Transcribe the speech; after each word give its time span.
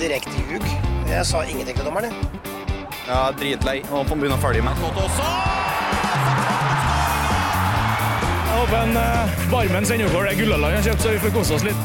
direkte 0.00 0.32
ljug. 0.48 0.64
Jeg 1.10 1.26
sa 1.28 1.42
ingenting 1.44 1.76
til 1.76 1.84
dommeren. 1.84 2.10
jeg. 2.10 2.40
Ja, 3.06 3.30
dritlei. 3.36 3.80
Og 3.90 4.06
på 4.08 4.16
bunn 4.16 4.32
å 4.32 4.38
følge 4.40 4.62
med. 4.64 4.78
Jeg 8.46 8.56
håper 8.60 8.76
en 8.80 8.96
uh, 8.96 9.40
Barmen 9.50 9.86
sender 9.88 10.12
over 10.14 10.28
det 10.28 10.36
Gullaland 10.38 10.78
har 10.78 10.84
kjøpt, 10.88 11.02
så 11.02 11.14
vi 11.14 11.22
får 11.24 11.34
kose 11.34 11.56
oss 11.58 11.66
litt. 11.66 11.80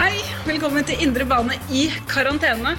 Hei, 0.00 0.16
velkommen 0.48 0.88
til 0.88 1.04
Indre 1.06 1.28
bane 1.28 1.60
i 1.70 1.88
karantene. 2.10 2.76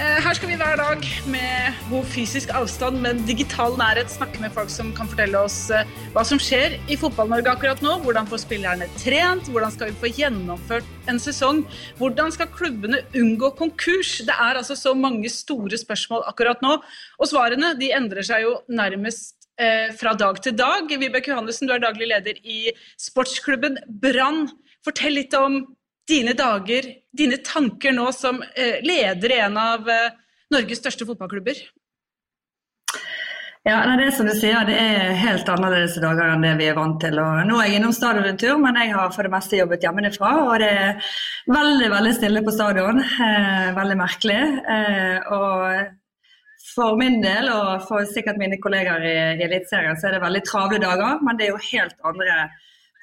Eh, 0.00 0.16
Her 0.24 0.32
skal 0.32 0.48
vi 0.48 0.56
hver 0.56 0.78
dag 0.80 1.02
med 1.28 1.80
god 1.90 2.06
fysisk 2.08 2.48
avstand, 2.56 3.02
men 3.04 3.18
digital 3.28 3.74
nærhet 3.76 4.08
snakke 4.08 4.40
med 4.40 4.52
folk 4.54 4.70
som 4.72 4.94
kan 4.96 5.08
fortelle 5.10 5.36
oss 5.44 5.66
eh, 5.76 5.88
hva 6.14 6.22
som 6.24 6.38
skjer 6.40 6.78
i 6.88 6.96
Fotball-Norge 6.96 7.52
akkurat 7.52 7.82
nå. 7.84 7.98
Hvordan 8.06 8.28
får 8.30 8.40
spillerne 8.46 8.88
trent? 8.94 9.50
Hvordan 9.52 9.74
skal 9.74 9.90
vi 9.90 9.98
få 10.00 10.08
gjennomført 10.16 10.88
en 11.10 11.20
sesong? 11.20 11.60
Hvordan 11.98 12.32
skal 12.32 12.48
klubbene 12.54 13.02
unngå 13.12 13.50
konkurs? 13.58 14.14
Det 14.24 14.32
er 14.32 14.62
altså 14.62 14.78
så 14.78 14.94
mange 14.96 15.28
store 15.34 15.76
spørsmål 15.82 16.24
akkurat 16.32 16.64
nå, 16.64 16.78
og 17.20 17.28
svarene 17.28 17.74
de 17.76 17.92
endrer 17.98 18.24
seg 18.24 18.46
jo 18.46 18.54
nærmest 18.72 19.50
eh, 19.60 19.92
fra 20.00 20.14
dag 20.16 20.40
til 20.40 20.56
dag. 20.56 20.88
Vibeke 20.88 21.34
Johannessen, 21.34 21.68
du 21.68 21.76
er 21.76 21.84
daglig 21.84 22.08
leder 22.14 22.40
i 22.40 22.72
sportsklubben 22.96 23.76
Brann. 24.00 24.46
Fortell 24.80 25.18
litt 25.20 25.36
om 25.36 25.60
dine 26.08 26.32
dager, 26.32 26.88
dine 27.16 27.40
tanker 27.44 27.94
nå 27.96 28.10
som 28.14 28.42
eh, 28.54 28.80
leder 28.86 29.34
i 29.34 29.42
en 29.46 29.58
av 29.60 29.88
eh, 29.90 30.16
Norges 30.54 30.82
største 30.82 31.06
fotballklubber? 31.08 31.60
Ja, 33.68 33.82
det 33.84 34.06
er 34.06 34.14
som 34.16 34.24
du 34.24 34.32
sier, 34.32 34.62
det 34.64 34.72
er 34.80 35.10
helt 35.20 35.48
annerledes 35.52 35.98
dager 36.00 36.30
enn 36.32 36.44
det 36.46 36.54
vi 36.56 36.70
er 36.70 36.78
vant 36.78 36.96
til. 37.02 37.18
Og 37.20 37.42
nå 37.44 37.58
er 37.60 37.68
jeg 37.68 37.76
innom 37.76 37.92
stadion 37.92 38.24
en 38.30 38.38
tur, 38.40 38.54
men 38.62 38.78
jeg 38.80 38.94
har 38.94 39.12
for 39.12 39.28
det 39.28 39.32
meste 39.34 39.58
jobbet 39.58 39.84
hjemmefra. 39.84 40.30
Og 40.46 40.54
det 40.62 40.70
er 40.70 41.10
veldig 41.52 41.90
veldig 41.92 42.14
stille 42.16 42.42
på 42.46 42.54
stadion. 42.56 43.02
Eh, 43.04 43.68
veldig 43.76 43.98
merkelig. 44.00 44.40
Eh, 44.76 45.28
og 45.36 45.92
for 46.70 46.96
min 46.96 47.20
del, 47.20 47.50
og 47.52 47.84
for 47.84 48.08
sikkert 48.08 48.40
mine 48.40 48.56
kollegaer 48.64 49.04
i, 49.04 49.14
i 49.36 49.44
Eliteserien, 49.44 50.00
så 50.00 50.08
er 50.08 50.16
det 50.16 50.24
veldig 50.24 50.44
travle 50.48 50.80
dager. 50.80 51.20
Men 51.20 51.36
det 51.36 51.50
er 51.50 51.52
jo 51.52 51.64
helt 51.68 52.10
andre 52.14 52.40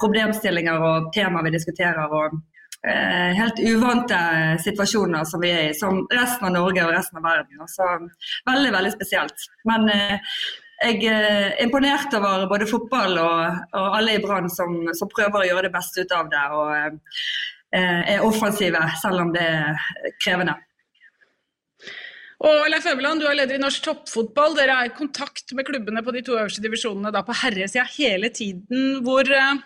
problemstillinger 0.02 0.90
og 0.90 1.12
temaer 1.14 1.46
vi 1.46 1.54
diskuterer. 1.60 2.02
og 2.10 2.42
helt 2.86 3.58
uvante 3.60 4.18
situasjoner 4.64 5.26
som 5.28 5.42
vi 5.42 5.50
er 5.52 5.64
i, 5.72 5.74
som 5.76 6.04
resten 6.14 6.48
av 6.48 6.54
Norge 6.54 6.86
og 6.86 6.94
resten 6.94 7.20
av 7.20 7.26
verden. 7.26 7.66
Så 7.68 7.88
veldig, 8.48 8.72
veldig 8.76 8.94
spesielt. 8.94 9.48
Men 9.68 9.90
eh, 9.92 10.38
jeg 10.78 11.02
er 11.10 11.56
imponert 11.64 12.14
over 12.14 12.46
både 12.52 12.70
fotball 12.70 13.18
og, 13.18 13.66
og 13.74 13.98
alle 13.98 14.18
i 14.18 14.22
Brann 14.22 14.50
som, 14.54 14.84
som 14.94 15.10
prøver 15.10 15.42
å 15.42 15.50
gjøre 15.50 15.68
det 15.68 15.74
beste 15.74 16.06
ut 16.06 16.14
av 16.14 16.30
det. 16.30 16.46
Og 16.54 16.72
eh, 17.74 18.02
er 18.14 18.26
offensive, 18.26 18.84
selv 19.02 19.26
om 19.26 19.34
det 19.34 19.44
er 19.44 19.86
krevende. 20.22 20.60
Og 22.38 22.68
Leif 22.70 22.86
Øverland, 22.86 23.24
du 23.24 23.26
er 23.26 23.40
leder 23.40 23.58
i 23.58 23.62
norsk 23.64 23.88
toppfotball. 23.88 24.54
Dere 24.60 24.76
er 24.78 24.92
i 24.92 24.94
kontakt 24.94 25.56
med 25.58 25.66
klubbene 25.66 26.04
på 26.06 26.14
de 26.14 26.22
to 26.22 26.36
øverste 26.38 26.62
divisjonene 26.62 27.10
da 27.16 27.24
på 27.26 27.34
herresida 27.40 27.88
hele 27.96 28.30
tiden. 28.30 29.02
Hvor, 29.06 29.26
eh, 29.26 29.58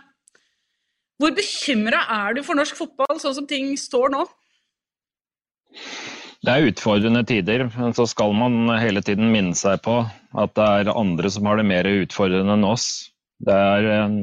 hvor 1.21 1.33
bekymra 1.37 2.01
er 2.09 2.37
du 2.37 2.41
for 2.45 2.57
norsk 2.57 2.77
fotball 2.79 3.19
sånn 3.21 3.37
som 3.37 3.47
ting 3.49 3.75
står 3.77 4.13
nå? 4.13 4.25
Det 6.41 6.49
er 6.49 6.71
utfordrende 6.71 7.21
tider, 7.29 7.67
men 7.75 7.93
så 7.93 8.07
skal 8.09 8.33
man 8.33 8.65
hele 8.81 9.03
tiden 9.05 9.29
minne 9.29 9.53
seg 9.57 9.83
på 9.85 9.99
at 10.41 10.53
det 10.57 10.69
er 10.81 10.95
andre 10.95 11.29
som 11.29 11.45
har 11.45 11.61
det 11.61 11.67
mer 11.69 11.89
utfordrende 11.89 12.55
enn 12.57 12.65
oss. 12.65 12.87
Det 13.45 13.53
er 13.53 13.89
en 13.99 14.15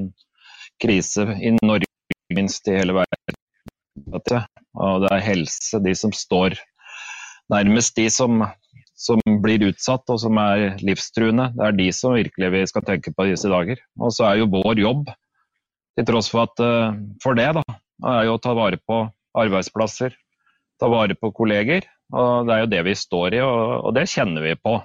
krise 0.83 1.29
i 1.39 1.53
Norge, 1.63 1.87
minst 2.35 2.67
i 2.67 2.75
hele 2.75 2.97
verden. 2.99 3.39
Og 4.09 5.05
det 5.05 5.13
er 5.15 5.23
helse, 5.23 5.79
de 5.85 5.95
som 5.99 6.15
står 6.15 6.59
nærmest 7.55 7.97
de 7.97 8.09
som, 8.13 8.43
som 8.99 9.23
blir 9.43 9.69
utsatt 9.71 10.11
og 10.11 10.19
som 10.23 10.39
er 10.43 10.75
livstruende. 10.83 11.53
Det 11.55 11.67
er 11.69 11.79
de 11.79 11.89
som 11.95 12.19
virkelig 12.19 12.51
vi 12.57 12.67
skal 12.71 12.87
tenke 12.91 13.15
på 13.15 13.31
disse 13.31 13.51
dager. 13.51 13.79
Og 14.03 14.15
så 14.15 14.27
er 14.29 14.43
jo 14.43 14.51
vår 14.59 14.83
jobb, 14.83 15.09
til 15.99 16.07
tross 16.07 16.31
for, 16.31 16.47
at, 16.47 16.63
eh, 16.63 16.99
for 17.23 17.39
det, 17.39 17.51
da, 17.59 17.65
er 18.07 18.29
jo 18.29 18.37
å 18.37 18.43
ta 18.43 18.55
vare 18.55 18.79
på 18.79 19.03
arbeidsplasser, 19.39 20.15
ta 20.79 20.91
vare 20.91 21.19
på 21.19 21.33
kolleger. 21.35 21.89
Og 22.15 22.47
det 22.49 22.55
er 22.55 22.63
jo 22.63 22.73
det 22.73 22.83
vi 22.87 22.95
står 22.97 23.35
i, 23.37 23.41
og, 23.45 23.89
og 23.89 23.97
det 23.99 24.07
kjenner 24.09 24.47
vi 24.47 24.55
på. 24.57 24.79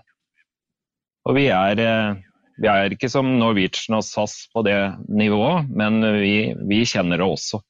Og 1.24 1.38
vi 1.38 1.46
er, 1.54 1.80
eh, 1.80 2.16
vi 2.60 2.72
er 2.72 2.96
ikke 2.96 3.12
som 3.12 3.30
Norwegian 3.40 4.00
og 4.00 4.04
SAS 4.08 4.50
på 4.54 4.66
det 4.66 4.78
nivået, 5.08 5.70
men 5.70 6.02
vi, 6.20 6.36
vi 6.68 6.82
kjenner 6.90 7.22
det 7.22 7.30
også. 7.30 7.62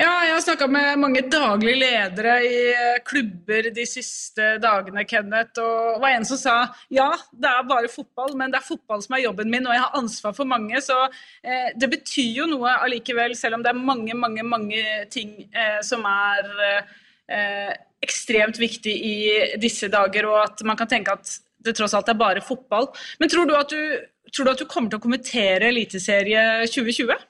Ja, 0.00 0.12
jeg 0.24 0.32
har 0.32 0.40
snakka 0.40 0.66
med 0.72 0.96
mange 0.96 1.20
daglige 1.28 1.76
ledere 1.76 2.38
i 2.46 2.60
eh, 2.72 3.00
klubber 3.04 3.66
de 3.76 3.82
siste 3.84 4.54
dagene, 4.62 5.02
Kenneth. 5.04 5.60
Og 5.60 5.98
det 5.98 6.00
var 6.00 6.14
en 6.16 6.24
som 6.24 6.38
sa 6.40 6.54
ja, 6.88 7.10
det 7.36 7.50
er 7.50 7.66
bare 7.68 7.90
fotball, 7.92 8.32
men 8.40 8.48
det 8.48 8.62
er 8.62 8.64
fotball 8.64 9.02
som 9.04 9.18
er 9.18 9.26
jobben 9.26 9.50
min, 9.52 9.68
og 9.68 9.76
jeg 9.76 9.82
har 9.82 9.98
ansvar 10.00 10.32
for 10.38 10.48
mange. 10.48 10.80
Så 10.80 10.96
eh, 11.44 11.68
det 11.76 11.90
betyr 11.92 12.30
jo 12.38 12.48
noe 12.48 12.72
allikevel, 12.86 13.36
selv 13.36 13.58
om 13.58 13.66
det 13.66 13.74
er 13.74 13.82
mange, 13.90 14.16
mange, 14.16 14.46
mange 14.48 14.80
ting 15.12 15.34
eh, 15.52 15.82
som 15.84 16.08
er 16.08 16.48
eh, 16.64 17.76
ekstremt 18.00 18.56
viktig 18.62 18.94
i 18.96 19.16
disse 19.60 19.92
dager, 19.92 20.30
og 20.32 20.46
at 20.46 20.64
man 20.64 20.80
kan 20.80 20.88
tenke 20.88 21.12
at 21.12 21.36
det 21.60 21.76
tross 21.76 21.92
alt 21.98 22.08
er 22.08 22.16
bare 22.16 22.40
fotball. 22.40 22.88
Men 23.20 23.28
tror 23.28 23.44
du 23.44 23.52
at 23.58 23.68
du, 23.68 24.00
tror 24.32 24.48
du, 24.48 24.54
at 24.54 24.64
du 24.64 24.70
kommer 24.70 24.88
til 24.88 25.02
å 25.02 25.04
kommentere 25.10 25.68
Eliteserie 25.68 26.46
2020? 26.72 27.20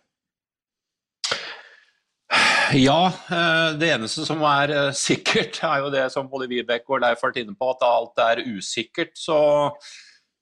Ja, 2.76 3.08
eh, 3.08 3.72
det 3.80 3.88
eneste 3.96 4.22
som 4.26 4.42
er 4.46 4.70
eh, 4.70 4.92
sikkert, 4.94 5.58
er 5.66 5.82
jo 5.82 5.90
det 5.90 6.04
som 6.14 6.28
både 6.30 6.48
Vibeke 6.50 6.94
og 6.94 7.02
Leif 7.02 7.18
har 7.18 7.32
vært 7.32 7.42
inne 7.42 7.56
på, 7.58 7.72
at 7.72 7.82
alt 7.86 8.22
er 8.22 8.42
usikkert. 8.46 9.16
Så 9.18 9.34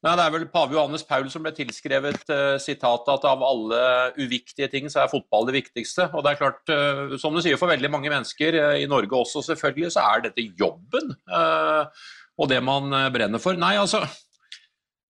nei, 0.04 0.12
det 0.12 0.26
er 0.26 0.34
vel 0.34 0.44
pave 0.52 0.76
Johannes 0.76 1.06
Paul 1.08 1.30
som 1.32 1.46
ble 1.46 1.54
tilskrevet 1.56 2.28
uh, 2.30 2.58
sitatet 2.62 3.10
at 3.14 3.24
av 3.26 3.40
alle 3.42 3.80
uviktige 4.20 4.68
ting, 4.70 4.86
så 4.92 5.02
er 5.02 5.10
fotball 5.10 5.48
det 5.48 5.56
viktigste. 5.56 6.10
Og 6.12 6.22
det 6.22 6.34
er 6.34 6.42
klart, 6.42 6.62
uh, 6.70 7.16
som 7.18 7.34
du 7.34 7.40
sier, 7.42 7.58
for 7.58 7.72
veldig 7.72 7.90
mange 7.90 8.12
mennesker, 8.12 8.60
uh, 8.60 8.76
i 8.78 8.86
Norge 8.90 9.18
også 9.18 9.42
selvfølgelig, 9.48 9.90
så 9.96 10.04
er 10.12 10.28
dette 10.28 10.46
jobben. 10.60 11.16
og 12.38 12.46
det 12.52 12.60
man 12.62 12.92
brenner 13.10 13.42
for. 13.42 13.58
Nei, 13.58 13.74
altså 13.80 14.04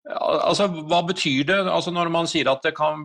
Altså, 0.08 0.66
Hva 0.88 1.02
betyr 1.04 1.44
det 1.50 1.56
altså 1.68 1.92
når 1.92 2.08
man 2.12 2.28
sier 2.30 2.48
at 2.48 2.62
det 2.64 2.72
kan 2.76 3.02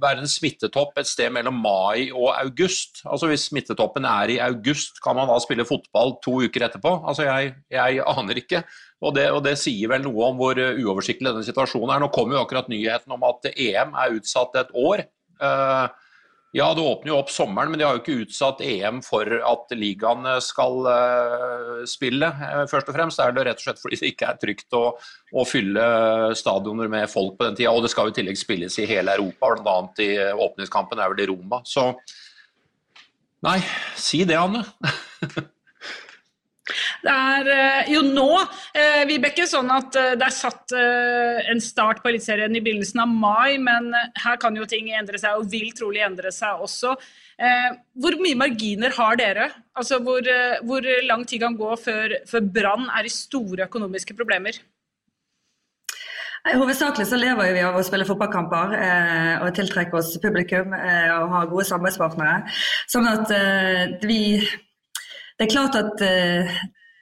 være 0.00 0.22
en 0.22 0.30
smittetopp 0.30 0.96
et 0.96 1.08
sted 1.08 1.28
mellom 1.34 1.58
mai 1.60 2.08
og 2.08 2.30
august? 2.32 3.02
Altså 3.04 3.28
Hvis 3.28 3.48
smittetoppen 3.50 4.08
er 4.08 4.32
i 4.32 4.38
august, 4.40 5.02
kan 5.04 5.18
man 5.18 5.28
da 5.28 5.36
spille 5.42 5.68
fotball 5.68 6.16
to 6.24 6.38
uker 6.46 6.64
etterpå? 6.68 6.94
Altså 7.04 7.28
Jeg, 7.28 7.52
jeg 7.72 8.00
aner 8.08 8.40
ikke. 8.40 8.62
Og 9.04 9.12
det, 9.18 9.28
og 9.36 9.42
det, 9.44 9.58
sier 9.60 9.92
vel 9.92 10.06
noe 10.06 10.30
om 10.30 10.40
hvor 10.40 10.56
uoversiktlig 10.56 11.28
denne 11.28 11.44
situasjonen 11.44 11.92
er. 11.92 12.00
Nå 12.00 12.08
kom 12.14 12.32
jo 12.32 12.40
akkurat 12.40 12.72
nyheten 12.72 13.12
om 13.12 13.28
at 13.28 13.50
EM 13.52 13.92
er 13.92 14.16
utsatt 14.16 14.56
et 14.56 14.72
år. 14.72 15.04
Uh, 15.36 15.92
ja, 16.56 16.66
det 16.74 16.80
åpner 16.80 17.10
jo 17.10 17.18
opp 17.20 17.30
sommeren, 17.32 17.68
men 17.68 17.80
de 17.80 17.84
har 17.84 17.96
jo 17.96 18.00
ikke 18.00 18.22
utsatt 18.24 18.62
EM 18.64 19.02
for 19.04 19.28
at 19.28 19.72
ligaen 19.76 20.24
skal 20.40 20.86
uh, 20.88 21.82
spille, 21.88 22.30
uh, 22.32 22.62
først 22.70 22.88
og 22.88 22.96
fremst. 22.96 23.20
Det 23.20 23.26
er 23.26 23.34
det 23.36 23.44
rett 23.50 23.60
og 23.60 23.66
slett 23.66 23.82
fordi 23.82 23.98
det 24.00 24.12
ikke 24.14 24.30
er 24.30 24.38
trygt 24.40 24.76
å, 24.78 24.84
å 25.36 25.44
fylle 25.44 25.88
stadioner 26.38 26.88
med 26.92 27.12
folk 27.12 27.36
på 27.36 27.50
den 27.50 27.58
tida. 27.58 27.74
Og 27.76 27.84
det 27.84 27.92
skal 27.92 28.08
jo 28.08 28.14
i 28.14 28.16
tillegg 28.20 28.40
spilles 28.40 28.78
i 28.80 28.88
hele 28.88 29.18
Europa, 29.18 29.52
bl.a. 29.60 29.76
i 30.00 30.08
åpningskampen 30.46 31.02
er 31.02 31.12
vel 31.12 31.26
i 31.26 31.28
Roma. 31.28 31.60
Så 31.68 31.90
nei, 33.44 33.58
si 34.00 34.24
det, 34.24 34.40
Anne. 34.40 34.64
Det 37.04 37.12
er 37.12 37.50
eh, 37.52 37.90
jo 37.94 38.02
nå, 38.06 38.30
eh, 38.74 39.04
Vibeke, 39.06 39.46
sånn 39.46 39.70
at 39.70 39.96
eh, 39.98 40.14
det 40.18 40.26
er 40.26 40.34
satt 40.34 40.74
en 40.76 41.62
start 41.62 42.02
på 42.02 42.10
Eliteserien 42.10 42.56
i 42.58 42.62
begynnelsen 42.64 43.04
av 43.04 43.12
mai, 43.12 43.56
men 43.62 43.92
her 44.22 44.38
kan 44.42 44.56
jo 44.58 44.66
ting 44.68 44.90
endre 44.90 45.20
seg, 45.22 45.38
og 45.38 45.50
vil 45.52 45.70
trolig 45.76 46.02
endre 46.06 46.32
seg 46.34 46.62
også. 46.66 46.96
Hvor 47.36 48.16
mye 48.22 48.38
marginer 48.40 48.94
har 48.96 49.18
dere? 49.20 49.50
Altså 49.76 49.98
hvor, 50.02 50.24
hvor 50.64 50.86
lang 51.04 51.26
tid 51.28 51.42
kan 51.44 51.58
gå 51.58 51.74
før, 51.78 52.16
før 52.28 52.48
Brann 52.54 52.88
er 52.96 53.06
i 53.06 53.12
store 53.12 53.66
økonomiske 53.68 54.16
problemer? 54.16 54.56
Hovedsakelig 56.54 57.08
så 57.10 57.18
lever 57.18 57.54
vi 57.56 57.62
av 57.66 57.74
å 57.74 57.82
spille 57.82 58.06
fotballkamper 58.06 58.74
eh, 58.78 59.32
og 59.42 59.50
tiltrekke 59.56 59.98
oss 59.98 60.12
publikum 60.22 60.74
eh, 60.76 61.10
og 61.16 61.32
ha 61.32 61.40
gode 61.50 61.66
samarbeidspartnere. 61.66 62.36
Sånn 62.90 63.08
at 63.10 63.32
eh, 63.34 63.96
vi 64.06 64.20
Det 65.36 65.46
er 65.46 65.52
klart 65.52 65.76
at 65.78 66.02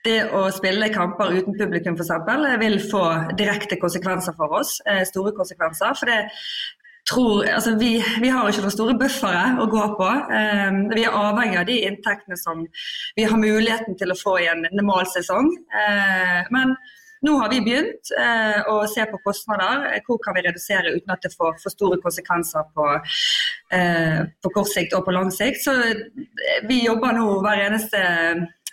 det 0.04 0.20
å 0.36 0.44
spille 0.52 0.90
kamper 0.92 1.32
uten 1.38 1.56
publikum 1.56 1.96
for 1.96 2.04
eksempel, 2.04 2.46
vil 2.60 2.78
få 2.90 3.04
direkte 3.38 3.78
konsekvenser 3.80 4.36
for 4.36 4.58
oss. 4.60 4.76
Eh, 4.86 5.04
store 5.08 5.32
konsekvenser. 5.36 5.94
For 5.98 6.10
det 6.10 6.18
tror, 7.08 7.44
altså 7.48 7.74
vi, 7.80 7.94
vi, 8.20 8.32
har 8.32 8.48
ikke 8.48 8.64
noen 8.64 8.74
store 8.74 8.96
buffere 9.00 9.46
å 9.60 9.68
gå 9.72 9.86
på. 9.98 10.10
Eh, 10.38 10.80
vi 10.92 11.06
er 11.06 11.16
avhengig 11.20 11.60
av 11.60 11.70
de 11.70 11.78
inntektene 11.88 12.38
som 12.40 12.66
vi 13.16 13.28
har 13.30 13.40
muligheten 13.40 13.96
til 14.00 14.12
å 14.12 14.18
få 14.18 14.36
i 14.42 14.50
en 14.52 14.66
normal 14.72 15.08
sesong. 15.12 15.48
Eh, 15.84 16.52
men 16.54 16.76
nå 17.24 17.36
har 17.40 17.52
vi 17.52 17.60
begynt 17.64 18.10
eh, 18.20 18.60
å 18.68 18.82
se 18.90 19.04
på 19.10 19.20
kostnader. 19.24 19.86
Hvor 20.06 20.18
kan 20.24 20.36
vi 20.36 20.44
redusere 20.46 20.96
uten 20.96 21.14
at 21.14 21.24
det 21.24 21.32
får 21.34 21.56
for 21.62 21.72
store 21.72 22.00
konsekvenser 22.02 22.66
på, 22.76 22.90
eh, 23.76 24.20
på 24.44 24.52
kort 24.56 24.72
sikt 24.72 24.96
og 24.98 25.06
på 25.06 25.14
lang 25.16 25.32
sikt. 25.34 25.62
Så 25.64 25.74
vi 26.68 26.84
jobber 26.84 27.16
nå 27.16 27.38
hver 27.44 27.64
eneste 27.68 28.04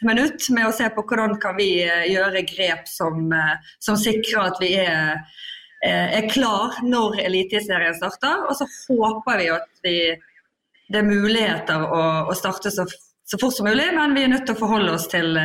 minutt 0.02 0.50
med 0.50 0.68
å 0.68 0.74
se 0.76 0.90
på 0.94 1.04
hvordan 1.08 1.38
kan 1.42 1.56
vi 1.58 1.70
kan 1.86 2.06
gjøre 2.10 2.44
grep 2.50 2.90
som, 2.90 3.32
eh, 3.34 3.72
som 3.80 3.98
sikrer 3.98 4.50
at 4.50 4.60
vi 4.62 4.74
er, 4.82 5.22
eh, 5.84 6.18
er 6.20 6.30
klar 6.30 6.82
når 6.84 7.22
Eliteserien 7.26 7.96
starter. 7.96 8.48
Og 8.50 8.56
så 8.58 8.68
håper 8.88 9.38
vi 9.38 9.50
at 9.50 9.70
vi, 9.84 9.98
det 10.92 11.00
er 11.00 11.08
muligheter 11.08 11.86
å, 11.86 12.04
å 12.30 12.36
starte 12.36 12.72
så, 12.72 12.86
så, 13.26 13.40
fort 13.40 13.56
som 13.56 13.66
mulig, 13.66 13.94
men 13.96 14.16
vi 14.16 14.24
er 14.24 14.34
nødt 14.34 14.46
til 14.46 14.56
å 14.56 14.60
forholde 14.60 14.98
oss 14.98 15.08
til, 15.08 15.38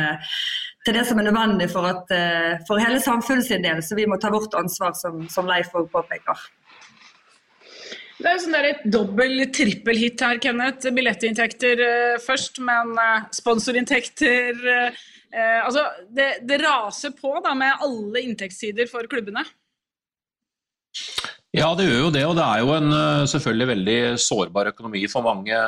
til 0.87 0.95
det 0.95 1.03
som 1.07 1.19
er 1.19 1.27
nødvendig 1.27 1.67
for, 1.71 1.87
at, 1.87 2.13
for 2.67 2.79
hele 2.81 3.01
samfunnet 3.03 3.47
sin 3.47 3.65
del. 3.65 3.83
Så 3.83 3.97
vi 3.99 4.07
må 4.07 4.19
ta 4.21 4.31
vårt 4.33 4.55
ansvar, 4.57 4.95
som, 4.97 5.25
som 5.31 5.49
Leif 5.49 5.75
òg 5.75 5.91
påpeker. 5.91 6.47
Det 8.17 8.29
er 8.31 8.39
sånn 8.41 8.55
et 8.57 8.85
dobbel-trippel-hit 8.89 10.21
her, 10.25 10.39
Kenneth. 10.41 10.89
Billettinntekter 10.93 11.81
uh, 11.83 12.15
først, 12.23 12.57
men 12.65 12.97
uh, 12.97 13.29
sponsorinntekter 13.35 14.65
Altså, 15.37 15.81
det, 16.15 16.25
det, 16.47 16.55
raser 16.63 17.11
på 17.13 17.29
da, 17.43 17.51
med 17.53 17.83
alle 17.83 18.21
inntektssider 18.23 18.87
for 18.89 19.05
klubbene. 19.11 19.43
Ja, 21.53 21.67
det 21.77 21.83
gjør 21.83 21.99
jo 22.07 22.13
det. 22.15 22.23
Og 22.25 22.33
det 22.39 22.45
er 22.45 22.61
jo 22.63 22.71
en 22.73 22.95
selvfølgelig 23.29 23.67
veldig 23.73 23.97
sårbar 24.23 24.71
økonomi 24.71 25.03
for 25.11 25.27
mange. 25.27 25.59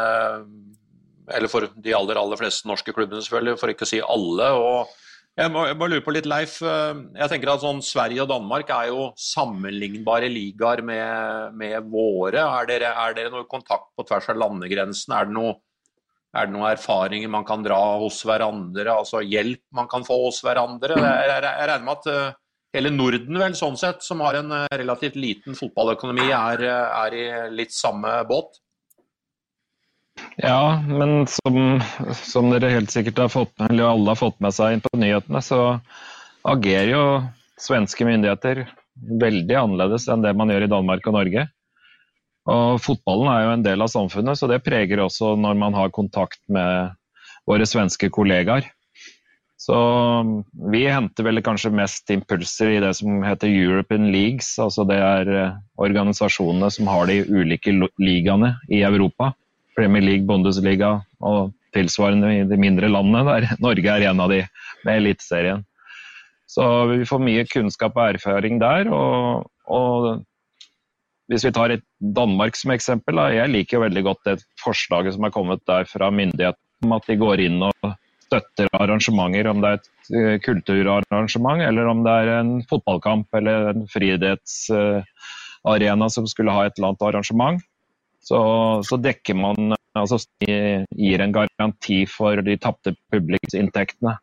Eller 1.36 1.52
for 1.52 1.68
de 1.76 1.94
aller, 1.94 2.18
aller 2.18 2.40
fleste 2.40 2.72
norske 2.72 2.96
klubbene, 2.96 3.22
selvfølgelig, 3.28 3.60
for 3.60 3.76
ikke 3.76 3.86
å 3.86 3.92
si 3.92 4.00
alle. 4.16 4.48
og 4.56 4.96
jeg, 5.40 5.52
må, 5.54 5.64
bare 5.80 5.94
lurer 5.94 6.04
på 6.04 6.14
litt, 6.16 6.28
Leif. 6.30 6.58
Eh, 6.66 7.00
jeg 7.22 7.32
tenker 7.32 7.54
at 7.54 7.64
sånn 7.64 7.80
Sverige 7.86 8.26
og 8.26 8.32
Danmark 8.34 8.70
er 8.76 8.90
jo 8.92 9.08
sammenlignbare 9.20 10.28
ligaer 10.32 10.84
med, 10.86 11.56
med 11.60 11.88
våre. 11.94 12.44
Er 12.44 12.70
dere, 12.70 12.92
er 13.06 13.16
dere 13.18 13.34
noe 13.34 13.48
kontakt 13.50 13.90
på 13.96 14.06
tvers 14.10 14.30
av 14.34 14.40
landegrensen? 14.44 15.16
Er 15.16 15.30
det 15.30 15.38
noe 15.38 15.58
det 16.30 16.52
noen 16.54 16.70
erfaringer 16.70 17.32
man 17.32 17.46
kan 17.48 17.64
dra 17.66 17.80
hos 18.04 18.20
hverandre, 18.28 18.86
altså 18.94 19.24
hjelp 19.26 19.64
man 19.74 19.88
kan 19.90 20.04
få 20.06 20.20
hos 20.28 20.44
hverandre? 20.46 20.94
Jeg, 21.02 21.30
jeg, 21.32 21.42
regner 21.42 21.86
med 21.88 21.96
at 21.96 22.10
uh, 22.14 22.38
hele 22.78 22.92
Norden, 22.94 23.40
vel, 23.42 23.56
sånn 23.58 23.80
sett, 23.82 24.06
som 24.06 24.22
har 24.22 24.38
en 24.38 24.54
uh, 24.54 24.68
relativt 24.78 25.18
liten 25.18 25.58
fotballøkonomi, 25.58 26.28
er, 26.30 26.66
er, 26.70 27.18
i 27.18 27.26
litt 27.58 27.74
samme 27.74 28.20
båt? 28.30 28.62
Ja, 30.40 30.84
men 30.88 31.28
som, 31.28 31.82
som, 32.16 32.50
dere 32.54 32.72
helt 32.72 32.92
sikkert 32.94 33.20
har 33.26 33.32
fått 33.34 33.52
med, 33.60 33.72
eller 33.72 33.92
alle 33.92 34.14
har 34.14 34.20
fått 34.20 34.40
med 34.44 34.56
seg 34.56 34.76
inn 34.76 34.84
på 34.84 34.92
nyhetene, 34.98 35.42
så 35.44 35.62
agerer 36.48 36.92
jo 36.94 37.06
svenske 37.60 38.08
myndigheter 38.08 38.66
veldig 39.20 39.56
annerledes 39.60 40.08
enn 40.12 40.24
det 40.24 40.36
man 40.38 40.52
gjør 40.52 40.68
i 40.68 40.72
Danmark 40.72 41.08
og 41.10 41.18
Norge. 41.18 41.46
Og 42.50 42.80
Fotballen 42.82 43.30
er 43.32 43.44
jo 43.44 43.54
en 43.58 43.66
del 43.68 43.84
av 43.84 43.92
samfunnet, 43.92 44.40
så 44.40 44.48
det 44.50 44.64
preger 44.66 45.04
også 45.04 45.36
når 45.40 45.60
man 45.60 45.76
har 45.78 45.94
kontakt 45.94 46.42
med 46.52 46.96
våre 47.50 47.68
svenske 47.68 48.10
kollegaer. 48.14 48.68
Så 49.60 49.76
vi 50.72 50.86
henter 50.88 51.26
vel 51.28 51.42
kanskje 51.44 51.74
mest 51.76 52.10
impulser 52.14 52.78
i 52.78 52.80
det 52.80 52.94
som 53.02 53.20
heter 53.28 53.52
European 53.52 54.08
Leagues. 54.14 54.54
altså 54.56 54.86
Det 54.88 54.96
er 55.04 55.32
eh, 55.36 55.58
organisasjonene 55.76 56.70
som 56.72 56.88
har 56.88 57.10
de 57.12 57.20
ulike 57.28 57.74
ligaene 58.00 58.54
i 58.72 58.80
Europa. 58.88 59.34
Premier 59.80 60.04
League, 60.04 60.28
Bundesliga 60.28 60.98
og 61.24 61.54
tilsvarende 61.76 62.30
i 62.36 62.46
de 62.48 62.58
mindre 62.60 62.90
landene, 62.92 63.24
der 63.28 63.42
Norge 63.66 63.96
er 63.96 64.10
en 64.10 64.24
av 64.24 64.30
de 64.34 64.42
med 64.86 65.00
Eliteserien. 65.00 65.66
Så 66.50 66.64
vi 66.90 67.06
får 67.06 67.20
mye 67.22 67.46
kunnskap 67.50 67.98
og 68.00 68.16
erfaring 68.16 68.60
der. 68.62 68.90
Og, 68.90 69.46
og 69.70 70.24
hvis 71.30 71.46
vi 71.46 71.52
tar 71.54 71.70
et 71.76 71.86
Danmark 72.02 72.58
som 72.58 72.72
eksempel, 72.74 73.16
da, 73.22 73.28
jeg 73.36 73.54
liker 73.54 73.78
jo 73.78 73.86
veldig 73.86 74.04
godt 74.08 74.26
det 74.26 74.36
forslaget 74.64 75.14
som 75.16 75.24
er 75.28 75.36
kommet 75.36 75.62
der 75.70 75.84
fra 75.90 76.10
myndighetene 76.10 76.88
om 76.88 76.96
at 76.96 77.06
de 77.06 77.16
går 77.20 77.38
inn 77.44 77.60
og 77.68 77.76
støtter 78.30 78.68
arrangementer, 78.78 79.50
om 79.50 79.58
det 79.62 79.70
er 79.70 79.76
et 79.78 79.90
kulturarrangement 80.46 81.62
eller 81.66 81.86
om 81.92 82.00
det 82.06 82.14
er 82.24 82.30
en 82.40 82.52
fotballkamp 82.70 83.28
eller 83.38 83.56
en 83.74 83.84
friidrettsarena 83.92 86.08
som 86.10 86.26
skulle 86.30 86.56
ha 86.56 86.62
et 86.66 86.74
eller 86.78 86.90
annet 86.94 87.08
arrangement 87.12 87.58
så, 88.30 88.40
så 88.86 88.98
dekker 89.02 89.38
man 89.38 89.74
altså 89.98 90.20
gir 90.46 91.24
en 91.24 91.34
garanti 91.34 92.04
for 92.10 92.42
de 92.46 92.58
tapte 92.62 92.94
publikumsinntektene. 93.12 94.18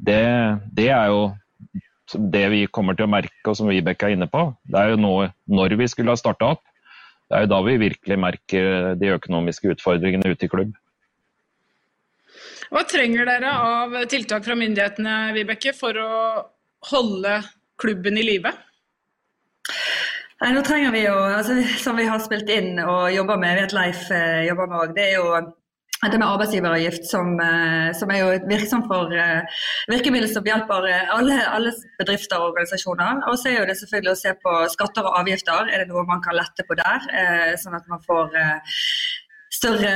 Det, 0.00 0.24
det 0.76 0.90
er 0.92 1.12
jo 1.12 1.22
det 2.34 2.46
vi 2.52 2.64
kommer 2.72 2.96
til 2.96 3.06
å 3.06 3.12
merke, 3.12 3.42
og 3.48 3.56
som 3.56 3.70
Vibeke 3.70 4.08
er 4.08 4.16
inne 4.16 4.28
på. 4.30 4.50
Det 4.68 4.80
er 4.80 4.92
jo 4.92 5.00
nå, 5.00 5.14
når 5.52 5.76
vi 5.80 5.88
skulle 5.90 6.12
ha 6.12 6.20
starta 6.20 6.52
opp, 6.56 6.64
det 7.30 7.38
er 7.38 7.44
jo 7.44 7.52
da 7.52 7.60
vi 7.62 7.76
virkelig 7.78 8.18
merker 8.18 8.94
de 8.98 9.12
økonomiske 9.14 9.76
utfordringene 9.76 10.32
ute 10.32 10.48
i 10.48 10.50
klubb. 10.50 10.72
Hva 12.70 12.82
trenger 12.86 13.26
dere 13.26 13.52
av 13.54 13.94
tiltak 14.10 14.44
fra 14.46 14.56
myndighetene 14.58 15.14
Vibeke, 15.36 15.72
for 15.76 15.96
å 15.98 16.10
holde 16.90 17.38
klubben 17.80 18.18
i 18.18 18.26
live? 18.26 18.52
Nei, 20.40 20.54
nå 20.56 20.60
trenger 20.64 20.92
vi 20.94 21.04
jo, 21.04 21.14
altså, 21.20 21.58
Som 21.84 21.98
vi 22.00 22.08
har 22.08 22.20
spilt 22.24 22.48
inn 22.52 22.78
og 22.80 23.10
jobber 23.12 23.40
med, 23.40 23.58
vet 23.60 23.74
Leif 23.76 24.06
eh, 24.14 24.46
jobber 24.48 24.70
med 24.70 24.78
òg, 24.84 24.94
det 24.96 25.08
er 25.10 25.18
jo 25.18 25.32
dette 26.00 26.16
med 26.16 26.24
arbeidsgiveravgift, 26.24 27.04
som, 27.04 27.34
eh, 27.44 27.90
som, 27.92 28.08
er 28.08 28.22
jo 28.22 28.30
et 28.32 28.46
virksomt 28.48 28.86
for 28.88 29.12
eh, 29.12 29.58
virkemiddel 29.92 30.30
som 30.32 30.46
hjelper 30.48 30.86
alle, 31.12 31.36
alle, 31.44 31.74
bedrifter 32.00 32.40
og 32.40 32.54
organisasjoner. 32.54 33.20
Og 33.28 33.36
så 33.36 33.50
er 33.50 33.58
jo 33.58 33.66
det 33.68 33.76
selvfølgelig 33.82 34.14
å 34.14 34.20
se 34.22 34.32
på 34.40 34.54
skatter 34.72 35.10
og 35.10 35.18
avgifter. 35.20 35.68
Er 35.68 35.84
det 35.84 35.90
noe 35.92 36.06
man 36.08 36.24
kan 36.24 36.38
lette 36.40 36.64
på 36.64 36.78
der? 36.80 37.04
Uh, 37.12 37.52
sånn 37.60 37.76
at 37.76 37.92
man 37.92 38.00
får 38.08 38.32
større 39.52 39.92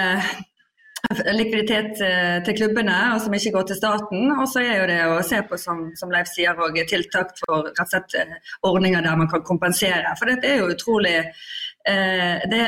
likviditet 1.32 2.00
eh, 2.04 2.38
til 2.46 2.56
klubbene, 2.58 2.96
og 3.14 3.20
som 3.24 3.36
ikke 3.36 3.54
går 3.56 3.68
til 3.68 3.78
staten. 3.78 4.32
Og 4.32 4.48
så 4.50 4.64
er 4.64 4.74
jo 4.80 4.88
det 4.90 5.00
å 5.10 5.20
se 5.26 5.42
på, 5.48 5.58
som, 5.60 5.86
som 5.98 6.12
Leif 6.12 6.30
sier, 6.32 6.58
og 6.58 6.78
tiltak 6.90 7.36
for 7.44 7.68
rett 7.68 7.84
og 7.84 7.92
slett 7.92 8.18
eh, 8.20 8.34
ordninger 8.66 9.04
der 9.04 9.16
man 9.20 9.30
kan 9.30 9.44
kompensere. 9.46 10.16
For 10.18 10.30
dette 10.30 10.50
er 10.50 10.62
jo 10.62 10.74
utrolig 10.74 11.16
eh, 11.20 12.44
det, 12.50 12.66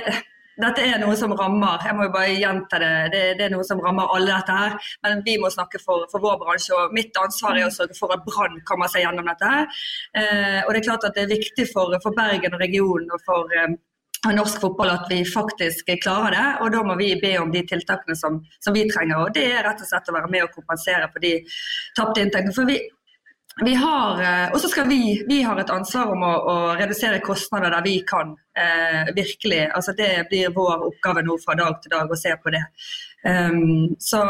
dette 0.57 0.85
er 0.89 1.01
noe 1.03 1.13
som 1.21 1.35
rammer 1.37 1.83
jeg 1.85 1.97
må 1.97 2.07
jo 2.07 2.13
bare 2.15 2.33
gjenta 2.33 2.79
det, 2.81 2.93
det, 3.13 3.23
det, 3.37 3.45
er 3.47 3.53
noe 3.53 3.65
som 3.67 3.81
rammer 3.85 4.09
alle 4.15 4.33
dette 4.33 4.57
her. 4.57 4.77
Men 5.05 5.21
vi 5.27 5.37
må 5.41 5.51
snakke 5.53 5.81
for, 5.83 6.07
for 6.13 6.25
vår 6.25 6.39
bransje. 6.41 6.73
og 6.77 6.95
Mitt 6.97 7.17
ansvar 7.21 7.59
er 7.59 7.69
å 7.69 7.75
sørge 7.75 7.97
for 7.99 8.15
at 8.15 8.25
Brann 8.25 8.63
kommer 8.69 8.91
seg 8.93 9.05
gjennom 9.05 9.29
dette. 9.29 9.51
her. 9.53 9.83
Eh, 10.17 10.61
og 10.65 10.73
det 10.73 10.81
er 10.81 10.89
klart 10.89 11.05
at 11.09 11.19
det 11.19 11.27
er 11.27 11.35
viktig 11.35 11.69
for, 11.73 11.93
for 12.03 12.17
Bergen 12.17 12.57
og 12.57 12.65
regionen 12.65 13.13
og 13.13 13.25
for 13.29 13.53
eh, 13.53 13.77
norsk 14.25 14.61
fotball 14.61 14.91
at 14.91 15.07
vi 15.11 15.23
faktisk 15.29 15.91
klarer 16.03 16.37
det. 16.37 16.47
Og 16.65 16.73
da 16.75 16.83
må 16.87 16.97
vi 16.99 17.15
be 17.21 17.37
om 17.41 17.53
de 17.53 17.63
tiltakene 17.69 18.17
som, 18.19 18.41
som, 18.59 18.75
vi 18.75 18.87
trenger. 18.91 19.23
Og 19.23 19.35
det 19.35 19.47
er 19.53 19.65
rett 19.67 19.83
og 19.83 19.89
slett 19.89 20.11
å 20.11 20.17
være 20.17 20.31
med 20.33 20.47
og 20.47 20.55
kompensere 20.55 21.11
på 21.13 21.23
de 21.23 21.33
tapte 21.97 22.23
inntektene. 22.25 22.55
For 22.57 22.69
vi, 22.69 22.81
vi 23.65 23.75
har, 23.81 24.23
eh, 24.23 24.49
og 24.53 24.61
så 24.61 24.69
skal 24.69 24.89
vi, 24.89 25.01
vi 25.29 25.41
har 25.47 25.61
et 25.61 25.73
ansvar 25.73 26.13
om 26.13 26.25
å, 26.27 26.33
å 26.37 26.57
redusere 26.77 27.23
kostnader 27.25 27.73
der 27.73 27.87
vi 27.87 27.99
kan. 28.09 28.35
Eh, 28.57 29.13
virkelig. 29.17 29.63
Altså 29.77 29.95
det 29.97 30.27
blir 30.31 30.55
vår 30.57 30.89
oppgave 30.91 31.25
nå 31.25 31.39
fra 31.45 31.57
dag 31.59 31.79
til 31.83 31.93
dag 31.95 32.11
å 32.11 32.19
se 32.21 32.35
på 32.43 32.53
det. 32.55 32.65
Um, 33.27 33.97
så 33.99 34.21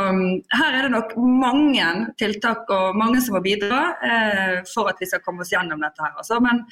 her 0.56 0.76
er 0.76 0.86
det 0.86 0.92
nok 0.94 1.10
mange 1.18 1.88
tiltak 2.16 2.70
og 2.72 2.96
mange 2.96 3.20
som 3.20 3.36
må 3.36 3.42
bidra 3.44 3.80
uh, 4.00 4.54
for 4.70 4.88
at 4.88 5.02
vi 5.02 5.08
skal 5.10 5.20
komme 5.24 5.44
oss 5.44 5.52
gjennom 5.52 5.82
dette. 5.82 6.00
her. 6.00 6.14
Altså. 6.16 6.38
Men 6.40 6.62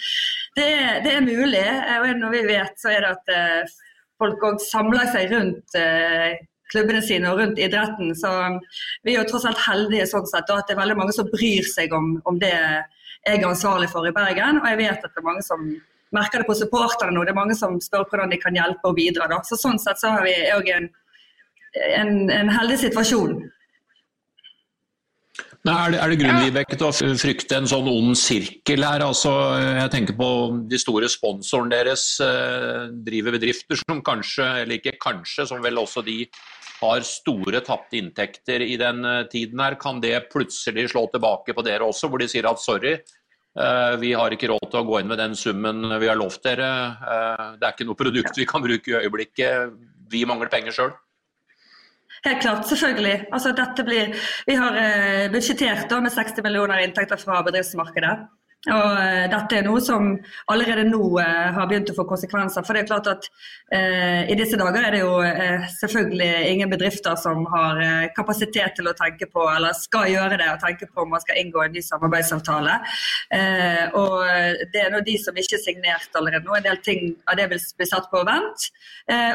det 0.56 0.70
det 1.04 1.12
er 1.16 1.26
mulig. 1.26 1.66
Og 1.98 2.08
når 2.22 2.34
vi 2.36 2.42
vet, 2.48 2.74
så 2.80 2.94
er 2.94 3.04
det 3.04 3.12
at 3.18 3.34
uh, 3.34 3.76
folk 4.22 4.48
òg 4.48 4.62
samler 4.62 5.10
seg 5.12 5.34
rundt 5.34 5.76
uh, 5.76 6.32
klubbene 6.72 7.02
sine 7.04 7.30
og 7.30 7.42
rundt 7.42 7.60
idretten. 7.60 8.14
Så 8.16 8.30
vi 9.04 9.14
er 9.14 9.20
jo 9.20 9.28
tross 9.30 9.46
alt 9.50 9.60
heldige 9.66 10.08
sånn 10.10 10.26
sett, 10.30 10.48
at 10.48 10.68
det 10.68 10.78
er 10.78 10.82
veldig 10.82 11.00
mange 11.02 11.16
som 11.16 11.28
bryr 11.30 11.66
seg 11.68 11.92
om, 11.94 12.16
om 12.24 12.40
det 12.40 12.54
jeg 13.24 13.40
er 13.40 13.48
ansvarlig 13.48 13.88
for 13.92 14.06
i 14.08 14.12
Bergen. 14.12 14.60
Og 14.60 14.68
jeg 14.68 14.80
vet 14.80 15.04
at 15.04 15.12
det 15.12 15.20
er 15.20 15.28
mange 15.28 15.44
som 15.44 15.62
merker 16.14 16.42
det 16.42 16.48
på 16.48 16.56
supporterne 16.58 17.14
nå. 17.16 17.24
Det 17.24 17.32
er 17.32 17.38
mange 17.38 17.56
som 17.58 17.78
spør 17.82 18.06
hvordan 18.10 18.32
de 18.32 18.40
kan 18.40 18.56
hjelpe 18.56 18.90
og 18.90 18.98
bidra. 18.98 19.28
Da. 19.30 19.40
Så 19.46 19.58
sånn 19.60 19.80
sett 19.82 20.00
så 20.00 20.12
har 20.14 20.26
vi 20.26 20.34
òg 20.54 20.68
en, 20.74 20.90
en, 21.74 22.30
en 22.30 22.54
heldig 22.54 22.78
situasjon. 22.86 23.36
Nei, 25.64 25.74
er, 25.74 25.94
det, 25.94 25.98
er 26.04 26.10
det 26.12 26.16
grunn 26.20 26.42
Vibeke, 26.42 26.76
til 26.76 26.90
å 26.90 27.14
frykte 27.16 27.56
en 27.56 27.68
sånn 27.68 27.86
ond 27.88 28.18
sirkel 28.20 28.84
her? 28.84 29.00
Altså, 29.06 29.30
jeg 29.62 29.92
tenker 29.94 30.16
på 30.18 30.28
de 30.68 30.80
store 30.80 31.08
sponsorene 31.08 31.72
deres 31.72 32.04
eh, 32.20 32.90
driver 33.06 33.38
bedrifter 33.38 33.80
som 33.80 34.02
kanskje, 34.04 34.44
eller 34.60 34.76
ikke 34.76 34.98
kanskje, 35.00 35.46
som 35.48 35.64
vel 35.64 35.80
også 35.80 36.04
de 36.04 36.18
har 36.82 37.06
store 37.08 37.62
tapte 37.64 37.96
inntekter 37.96 38.60
i 38.60 38.76
den 38.80 39.04
eh, 39.08 39.22
tiden 39.32 39.62
her. 39.64 39.78
Kan 39.80 40.02
det 40.04 40.26
plutselig 40.34 40.90
slå 40.92 41.06
tilbake 41.14 41.56
på 41.56 41.64
dere 41.64 41.88
også, 41.88 42.12
hvor 42.12 42.20
de 42.20 42.28
sier 42.28 42.50
at 42.50 42.60
sorry, 42.60 42.98
eh, 42.98 43.94
vi 44.02 44.12
har 44.12 44.36
ikke 44.36 44.50
råd 44.52 44.68
til 44.68 44.82
å 44.82 44.86
gå 44.90 45.00
inn 45.00 45.08
med 45.14 45.22
den 45.22 45.38
summen 45.38 45.80
vi 45.96 46.10
har 46.12 46.20
lovt 46.20 46.44
dere. 46.44 46.70
Eh, 47.00 47.46
det 47.56 47.70
er 47.70 47.72
ikke 47.72 47.88
noe 47.88 48.02
produkt 48.04 48.36
vi 48.36 48.48
kan 48.52 48.64
bruke 48.64 48.92
i 48.92 48.98
øyeblikket. 49.00 49.80
Vi 50.12 50.26
mangler 50.28 50.52
penger 50.52 50.76
sjøl. 50.76 50.92
Helt 52.24 52.40
klart, 52.40 52.68
selvfølgelig. 52.68 53.26
Altså, 53.32 53.52
blir, 53.84 54.14
vi 54.46 54.54
har 54.56 54.78
eh, 54.80 55.26
budsjettert 55.32 55.92
med 56.02 56.12
60 56.12 56.40
millioner 56.46 56.80
inntekter 56.80 57.20
fra 57.20 57.42
bedriftsmarkedet. 57.44 58.14
Og 58.72 58.94
uh, 58.96 59.24
Dette 59.28 59.58
er 59.58 59.66
noe 59.66 59.80
som 59.84 60.14
allerede 60.52 60.86
nå 60.88 61.02
uh, 61.18 61.50
har 61.56 61.68
begynt 61.68 61.90
å 61.92 61.96
få 61.98 62.06
konsekvenser. 62.08 62.64
for 62.64 62.76
det 62.76 62.84
er 62.84 62.88
klart 62.88 63.10
at 63.10 63.26
eh, 63.76 64.30
I 64.32 64.36
disse 64.38 64.56
dager 64.56 64.86
er 64.86 64.94
det 64.94 65.00
jo 65.02 65.12
selvfølgelig 65.80 66.50
ingen 66.52 66.70
bedrifter 66.72 67.16
som 67.20 67.44
har 67.52 67.80
kapasitet 68.16 68.76
til 68.78 68.88
å 68.88 68.94
tenke 68.96 69.26
på, 69.30 69.44
eller 69.50 69.76
skal 69.76 70.08
gjøre 70.10 70.38
det, 70.40 70.48
og 70.52 70.62
tenke 70.62 70.88
på 70.88 71.04
om 71.04 71.12
man 71.12 71.22
skal 71.22 71.40
inngå 71.40 71.62
en 71.64 71.74
ny 71.74 71.82
samarbeidsavtale. 71.84 72.76
og 74.00 74.14
Det 74.72 74.82
er 74.82 74.92
nå 74.92 75.00
de 75.06 75.16
som 75.20 75.36
ikke 75.36 75.58
er 75.58 75.62
signert 75.64 76.18
allerede 76.18 76.46
nå. 76.46 76.56
En 76.56 76.66
del 76.66 76.80
ting 76.86 77.14
av 77.30 77.38
det 77.40 77.48
vil 77.52 77.62
bli 77.78 77.88
satt 77.90 78.10
på 78.12 78.22
vent. 78.26 78.68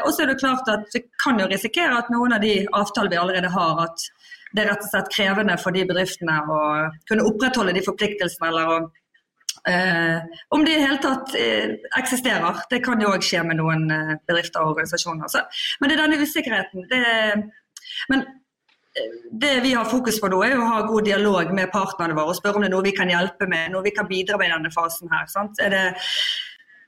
og 0.04 0.10
så 0.12 0.24
er 0.24 0.32
det 0.32 0.40
klart 0.42 0.68
at 0.72 0.88
Vi 0.94 1.04
kan 1.22 1.38
jo 1.40 1.50
risikere 1.50 1.98
at 1.98 2.10
noen 2.12 2.36
av 2.36 2.42
de 2.44 2.54
avtaler 2.72 3.12
vi 3.14 3.20
allerede 3.20 3.52
har, 3.52 3.84
at 3.86 4.08
det 4.54 4.64
er 4.64 4.72
rett 4.72 4.82
og 4.82 4.90
slett 4.90 5.12
krevende 5.14 5.56
for 5.62 5.74
de 5.74 5.84
bedriftene 5.86 6.38
å 6.50 6.62
kunne 7.08 7.26
opprettholde 7.28 7.74
de 7.76 7.84
forpliktelsene 7.86 8.48
eller 8.50 8.72
å 8.72 8.78
Eh, 9.68 10.22
om 10.48 10.64
de 10.64 10.72
i 10.72 10.80
hele 10.80 10.98
tatt 11.02 11.34
eh, 11.36 11.76
eksisterer. 11.98 12.62
Det 12.70 12.80
kan 12.84 13.00
jo 13.02 13.12
òg 13.12 13.24
skje 13.24 13.42
med 13.44 13.60
noen 13.60 13.88
eh, 13.92 14.12
bedrifter 14.28 14.62
og 14.62 14.74
organisasjoner. 14.74 15.28
Så, 15.28 15.42
men 15.80 15.90
det 15.90 15.96
er 15.96 16.04
denne 16.04 16.20
usikkerheten. 16.24 16.86
Det, 16.88 17.00
men 18.12 18.24
eh, 18.24 19.16
det 19.44 19.54
vi 19.66 19.74
har 19.76 19.88
fokus 19.90 20.20
på 20.22 20.30
nå, 20.32 20.40
er 20.46 20.56
å 20.56 20.68
ha 20.68 20.82
god 20.88 21.08
dialog 21.10 21.52
med 21.56 21.72
partnerne 21.74 22.16
våre 22.16 22.32
og 22.32 22.40
spørre 22.40 22.60
om 22.60 22.64
det 22.64 22.70
er 22.70 22.76
noe 22.76 22.88
vi 22.88 22.96
kan 22.96 23.12
hjelpe 23.12 23.48
med, 23.50 23.72
noe 23.74 23.84
vi 23.84 23.94
kan 23.96 24.08
bidra 24.08 24.40
med 24.40 24.48
i 24.48 24.54
denne 24.56 24.72
fasen 24.74 25.12
her. 25.12 25.28
Sant? 25.32 25.60
Er 25.60 25.74
det 25.76 25.86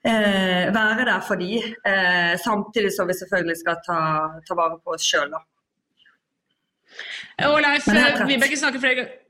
eh, 0.08 0.72
være 0.72 1.08
der 1.12 1.24
for 1.28 1.40
de, 1.40 1.56
eh, 1.60 2.34
samtidig 2.40 2.92
som 2.96 3.10
vi 3.10 3.20
selvfølgelig 3.20 3.58
skal 3.60 3.82
ta, 3.86 3.98
ta 4.48 4.58
vare 4.58 4.80
på 4.80 4.96
oss 4.96 5.04
sjøl. 5.06 5.34
Og 7.48 7.58
Leif, 7.64 7.86
Vibeke 8.28 8.56
snakker 8.56 8.80
flere 8.80 8.96
ganger 9.00 9.21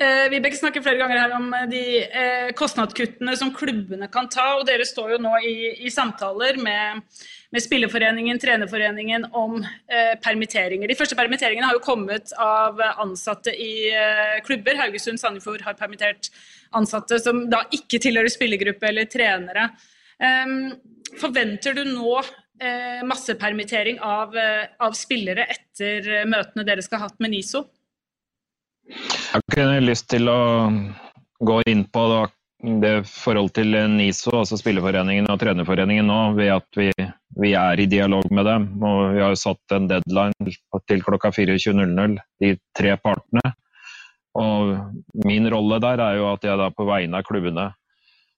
Eh, 0.00 0.30
Vibeke 0.32 0.56
snakker 0.56 0.80
flere 0.80 0.96
ganger 0.96 1.18
her 1.20 1.32
om 1.36 1.50
eh, 1.52 1.66
de 1.68 1.80
eh, 2.00 2.46
kostnadskuttene 2.56 3.34
som 3.36 3.50
klubbene 3.52 4.06
kan 4.08 4.30
ta. 4.32 4.46
og 4.56 4.64
Dere 4.64 4.86
står 4.88 5.14
jo 5.14 5.18
nå 5.20 5.34
i, 5.44 5.56
i 5.84 5.90
samtaler 5.92 6.56
med, 6.56 7.02
med, 7.52 7.60
Spillerforeningen, 7.60 8.38
Trenerforeningen 8.40 9.26
om 9.36 9.58
eh, 9.60 10.14
permitteringer. 10.24 10.88
De 10.88 10.96
første 10.96 11.18
permitteringene 11.18 11.68
har 11.68 11.76
jo 11.76 11.82
kommet 11.84 12.32
av 12.40 12.80
ansatte 12.94 13.52
i 13.52 13.90
eh, 13.92 14.38
klubber. 14.46 14.78
Haugesund 14.80 15.20
Sandefjord 15.20 15.66
har 15.66 15.76
permittert 15.76 16.30
ansatte 16.72 17.18
som 17.20 17.42
da 17.52 17.66
ikke 17.68 18.00
tilhører 18.00 18.32
spillergruppe 18.32 18.88
eller 18.88 19.10
trenere. 19.10 19.66
Eh, 20.16 20.54
forventer 21.20 21.76
du 21.76 21.84
nå 21.90 22.22
massepermittering 23.08 24.02
av, 24.04 24.34
av 24.84 24.92
spillere 24.92 25.46
etter 25.48 26.26
møtene 26.28 26.66
dere 26.68 26.82
skal 26.84 27.00
ha 27.00 27.06
hatt 27.08 27.22
med 27.24 27.32
NISO? 27.32 27.62
Jeg 28.90 29.46
kunne 29.54 29.80
lyst 29.84 30.08
til 30.10 30.28
å 30.30 30.40
gå 31.40 31.60
inn 31.70 31.86
på 31.92 32.04
det 32.82 33.06
forhold 33.08 33.54
til 33.56 33.72
NISO, 33.94 34.34
altså 34.42 34.58
Spilleforeningen 34.60 35.30
og 35.32 35.38
Trenerforeningen 35.40 36.10
nå, 36.10 36.18
ved 36.36 36.52
at 36.58 36.76
vi, 36.76 36.90
vi, 37.40 37.54
er 37.56 37.80
i 37.80 37.88
dialog 37.88 38.26
med 38.34 38.44
dem. 38.48 38.66
Og 38.84 39.14
vi 39.14 39.22
har 39.22 39.32
jo 39.32 39.40
satt 39.40 39.76
en 39.76 39.88
deadline 39.88 40.54
til 40.90 41.04
klokka 41.06 41.32
24.00, 41.32 42.18
de 42.42 42.52
tre 42.76 42.96
partene. 43.00 43.54
Og 44.38 45.24
min 45.26 45.48
rolle 45.50 45.80
der 45.82 46.02
er 46.04 46.18
jo 46.20 46.28
at 46.30 46.44
jeg 46.46 46.60
da 46.60 46.68
på 46.74 46.86
vegne 46.86 47.18
av 47.18 47.26
klubbene 47.26 47.70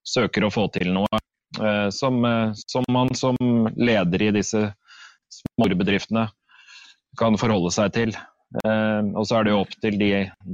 søker 0.06 0.47
å 0.47 0.52
få 0.52 0.68
til 0.75 0.88
noe 0.94 1.18
eh, 1.61 1.88
som, 1.94 2.23
eh, 2.25 2.54
som, 2.66 2.87
man 2.90 3.12
som 3.14 3.37
leder 3.76 4.28
i 4.28 4.30
disse 4.38 4.64
småbedriftene 5.32 6.28
kan 7.18 7.37
forholde 7.40 7.73
seg 7.75 7.92
til. 7.94 8.14
Eh, 8.61 9.04
og 9.16 9.25
så 9.25 9.38
er 9.38 9.47
det 9.47 9.54
jo 9.54 9.62
opp 9.62 9.73
til 9.80 9.97
de, 10.00 10.11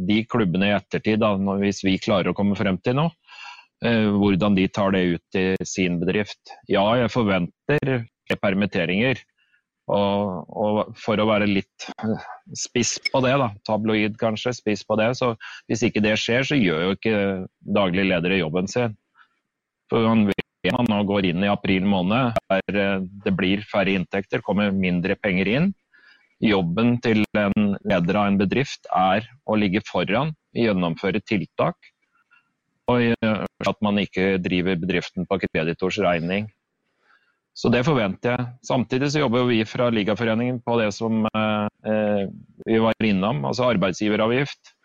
de 0.08 0.18
klubbene 0.30 0.70
i 0.70 0.76
ettertid, 0.76 1.18
da, 1.22 1.32
hvis 1.58 1.82
vi 1.86 1.98
klarer 2.02 2.30
å 2.30 2.36
komme 2.36 2.58
frem 2.58 2.78
til 2.84 2.98
noe, 3.00 3.10
eh, 3.84 4.06
hvordan 4.14 4.58
de 4.58 4.68
tar 4.70 4.94
det 4.94 5.02
ut 5.16 5.40
i 5.40 5.48
sin 5.66 5.98
bedrift. 6.02 6.54
Ja, 6.70 6.84
jeg 7.00 7.12
forventer 7.14 8.06
permitteringer. 8.42 9.20
Og, 9.88 10.44
og, 10.52 10.78
for 11.00 11.16
å 11.16 11.24
være 11.30 11.46
litt 11.48 11.86
spiss 12.60 12.98
på 13.08 13.22
det, 13.24 13.32
da, 13.40 13.48
tabloid 13.64 14.18
kanskje, 14.20 14.52
spiss 14.58 14.82
på 14.84 14.98
det, 15.00 15.14
så 15.16 15.32
hvis 15.70 15.86
ikke 15.88 16.02
det 16.04 16.18
skjer, 16.20 16.44
så 16.44 16.58
gjør 16.60 16.82
jo 16.84 16.96
ikke 16.98 17.20
daglig 17.78 18.04
leder 18.10 18.36
jobben 18.36 18.68
sin. 18.68 18.98
For 19.88 20.04
man 20.04 20.26
vet 20.28 20.74
man 20.74 20.90
nå 20.90 20.98
går 21.08 21.30
inn 21.30 21.46
i 21.46 21.48
april 21.48 21.86
måned, 21.88 22.36
der 22.52 22.80
eh, 22.84 23.04
det 23.24 23.32
blir 23.38 23.64
færre 23.64 23.96
inntekter, 23.96 24.44
kommer 24.44 24.74
mindre 24.76 25.16
penger 25.16 25.54
inn 25.56 25.70
jobben 26.44 26.96
til 27.02 27.24
en 27.38 27.72
leder 27.82 28.18
av 28.18 28.28
en 28.30 28.38
bedrift 28.40 28.86
er 28.94 29.26
å 29.46 29.56
ligge 29.58 29.82
foran, 29.86 30.34
gjennomføre 30.54 31.22
tiltak, 31.26 31.76
og 32.88 33.12
at 33.20 33.82
man 33.84 33.98
ikke 34.00 34.38
driver 34.40 34.78
bedriften 34.80 35.26
på 35.28 35.40
kreditors 35.44 35.98
regning. 36.00 36.48
Så 37.58 37.72
det 37.74 37.82
forventer 37.88 38.36
jeg. 38.36 38.46
Samtidig 38.68 39.10
så 39.10 39.24
jobber 39.24 39.48
vi 39.48 39.58
fra 39.66 39.88
Ligaforeningen 39.90 40.60
på 40.62 40.76
det 40.78 40.92
som 40.94 41.24
eh, 41.26 42.26
vi 42.62 42.78
var 42.84 42.94
innom, 43.02 43.42
altså 43.48 43.66
arbeidsgiveravgift. 43.72 44.76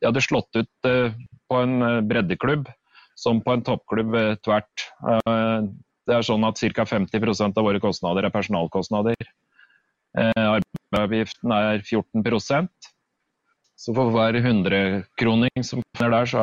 De 0.00 0.08
hadde 0.08 0.24
slått 0.24 0.56
ut 0.56 0.88
eh, 0.88 1.12
på 1.52 1.60
en 1.60 1.74
eh, 1.84 1.98
breddeklubb 2.08 2.70
som 3.20 3.42
på 3.44 3.52
en 3.52 3.64
toppklubb 3.66 4.16
eh, 4.16 4.32
tvert. 4.40 4.86
Eh, 5.04 5.68
det 6.08 6.16
er 6.16 6.24
sånn 6.24 6.48
at 6.48 6.64
ca. 6.72 6.86
50% 6.88 7.60
av 7.60 7.68
våre 7.68 7.82
kostnader 7.84 8.26
er 8.26 8.34
personalkostnader. 8.34 9.28
Eh, 10.92 11.24
er 11.24 11.80
14% 11.80 12.90
Så 13.76 13.94
for 13.96 14.12
hver 14.14 14.36
100-kroning 14.38 15.64
som 15.64 15.82
kommer 15.96 16.12
der, 16.12 16.28
så 16.28 16.42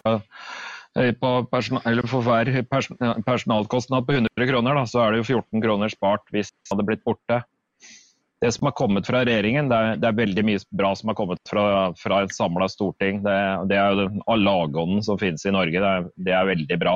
er 0.97 1.13
personal, 1.51 2.01
for 2.09 2.25
hver 2.25 2.49
personalkostnad 3.23 4.07
på 4.07 4.17
100 4.17 4.49
kroner, 4.49 4.75
da, 4.75 4.83
så 4.89 5.05
er 5.05 5.13
det 5.13 5.21
jo 5.21 5.39
14 5.39 5.63
kroner 5.63 5.93
spart 5.93 6.25
hvis 6.33 6.51
det 6.51 6.73
hadde 6.73 6.87
blitt 6.89 7.05
borte. 7.05 7.43
Det 8.41 8.51
som 8.55 8.67
har 8.67 8.75
kommet 8.75 9.07
fra 9.07 9.21
regjeringen, 9.27 9.69
det 9.71 9.77
er, 9.77 9.97
det 9.99 10.09
er 10.09 10.19
veldig 10.19 10.43
mye 10.47 10.63
bra 10.81 10.93
som 10.95 11.11
har 11.11 11.17
kommet 11.19 11.39
fra, 11.47 11.63
fra 11.99 12.21
et 12.23 12.35
samla 12.35 12.67
storting. 12.71 13.21
Det, 13.23 13.37
det, 13.71 13.77
er 13.77 13.93
jo 13.93 14.07
den 14.07 14.43
lagånden 14.43 15.03
som 15.03 15.19
finnes 15.19 15.43
i 15.45 15.53
Norge. 15.55 15.79
Det 15.79 15.89
er, 15.91 16.07
det 16.27 16.35
er 16.35 16.47
veldig 16.47 16.77
bra. 16.81 16.95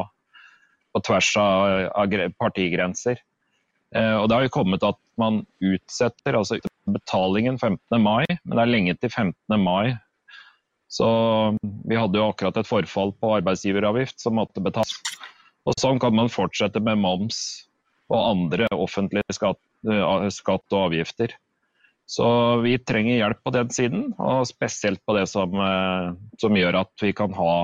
På 0.96 1.04
tvers 1.04 1.30
av, 1.40 1.90
av 2.00 2.16
partigrenser. 2.40 3.20
Eh, 3.96 4.16
og 4.18 4.30
Det 4.30 4.38
har 4.38 4.46
jo 4.48 4.54
kommet 4.54 4.86
at 4.86 5.00
man 5.22 5.44
utsetter 5.62 6.38
altså 6.38 6.60
betalingen 6.90 7.60
15. 7.60 8.02
mai, 8.02 8.26
men 8.44 8.58
det 8.58 8.64
er 8.64 8.72
lenge 8.72 8.96
til 8.98 9.10
15. 9.10 9.60
mai. 9.62 9.94
Så 10.94 11.08
vi 11.62 11.98
hadde 11.98 12.20
jo 12.20 12.30
akkurat 12.30 12.58
et 12.60 12.70
forfall 12.70 13.14
på 13.18 13.36
arbeidsgiveravgift 13.40 14.20
som 14.22 14.38
måtte 14.38 14.62
betales. 14.62 14.94
Og 15.66 15.78
sånn 15.80 16.02
kan 16.02 16.14
man 16.14 16.30
fortsette 16.30 16.82
med 16.84 17.02
moms 17.02 17.40
og 18.12 18.20
andre 18.20 18.68
offentlige 18.76 19.26
eh, 19.32 20.28
skatt 20.30 20.76
og 20.76 20.82
avgifter. 20.90 21.34
Så 22.06 22.28
vi 22.62 22.76
trenger 22.84 23.16
hjelp 23.16 23.40
på 23.46 23.54
den 23.56 23.70
siden, 23.72 24.10
og 24.20 24.44
spesielt 24.46 25.00
på 25.08 25.16
det 25.18 25.24
som, 25.32 25.56
eh, 25.56 26.12
som 26.42 26.60
gjør 26.60 26.84
at 26.84 26.92
vi 27.02 27.14
kan 27.16 27.34
ha 27.38 27.56